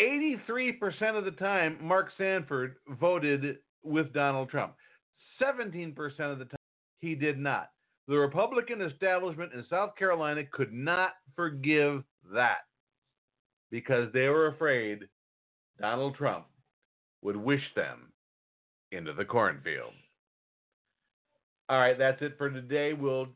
[0.00, 4.74] 83% of the time, Mark Sanford voted with Donald Trump.
[5.40, 6.56] 17% of the time,
[6.98, 7.70] he did not.
[8.08, 12.02] The Republican establishment in South Carolina could not forgive
[12.32, 12.64] that
[13.70, 15.08] because they were afraid
[15.80, 16.46] Donald Trump
[17.22, 18.12] would wish them
[18.90, 19.92] into the cornfield.
[21.68, 22.92] All right, that's it for today.
[22.92, 23.28] We'll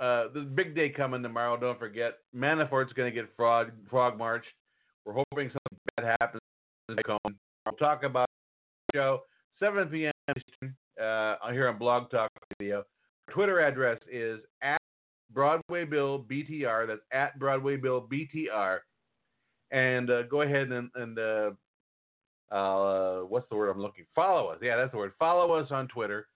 [0.00, 1.56] uh, the big day coming tomorrow.
[1.56, 4.46] Don't forget, Manafort's going to get frog frog marched.
[5.04, 6.42] We're hoping something bad happens.
[6.88, 8.28] We'll talk about
[8.92, 9.22] the show
[9.58, 10.12] 7 p.m.
[10.30, 12.84] Eastern uh, here on Blog Talk Radio.
[13.30, 14.80] Twitter address is at
[15.32, 16.86] Broadway Bill BTR.
[16.86, 18.78] That's at Broadway Bill BTR.
[19.70, 21.18] And uh, go ahead and, and
[22.50, 24.06] uh, what's the word I'm looking?
[24.14, 24.58] Follow us.
[24.62, 25.12] Yeah, that's the word.
[25.18, 26.28] Follow us on Twitter.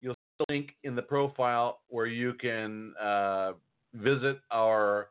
[0.00, 3.52] You'll see a link in the profile where you can uh,
[3.94, 5.08] visit our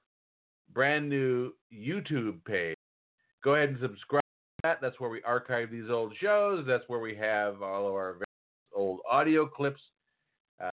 [0.73, 2.75] brand new YouTube page.
[3.43, 4.21] Go ahead and subscribe
[4.63, 4.79] that.
[4.81, 6.65] That's where we archive these old shows.
[6.67, 8.17] That's where we have all of our
[8.75, 9.81] old audio clips.
[10.63, 10.69] Uh,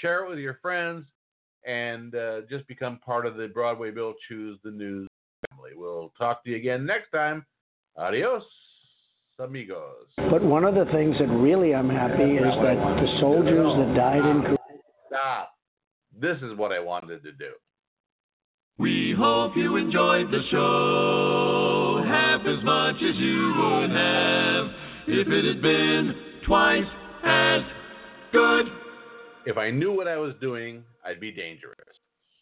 [0.00, 1.06] share it with your friends
[1.64, 5.08] and uh, just become part of the Broadway Bill Choose the News
[5.50, 5.70] family.
[5.74, 7.44] We'll talk to you again next time.
[7.96, 8.44] Adios,
[9.38, 10.06] amigos.
[10.30, 14.24] But one of the things that really I'm happy is that the soldiers that died
[14.24, 14.58] in Korea.
[15.08, 15.52] Stop.
[16.18, 17.52] This is what I wanted to do.
[18.78, 24.66] We hope you enjoyed the show half as much as you would have
[25.08, 26.14] if it had been
[26.46, 26.84] twice
[27.24, 27.62] as
[28.32, 28.66] good.
[29.46, 31.85] If I knew what I was doing, I'd be dangerous.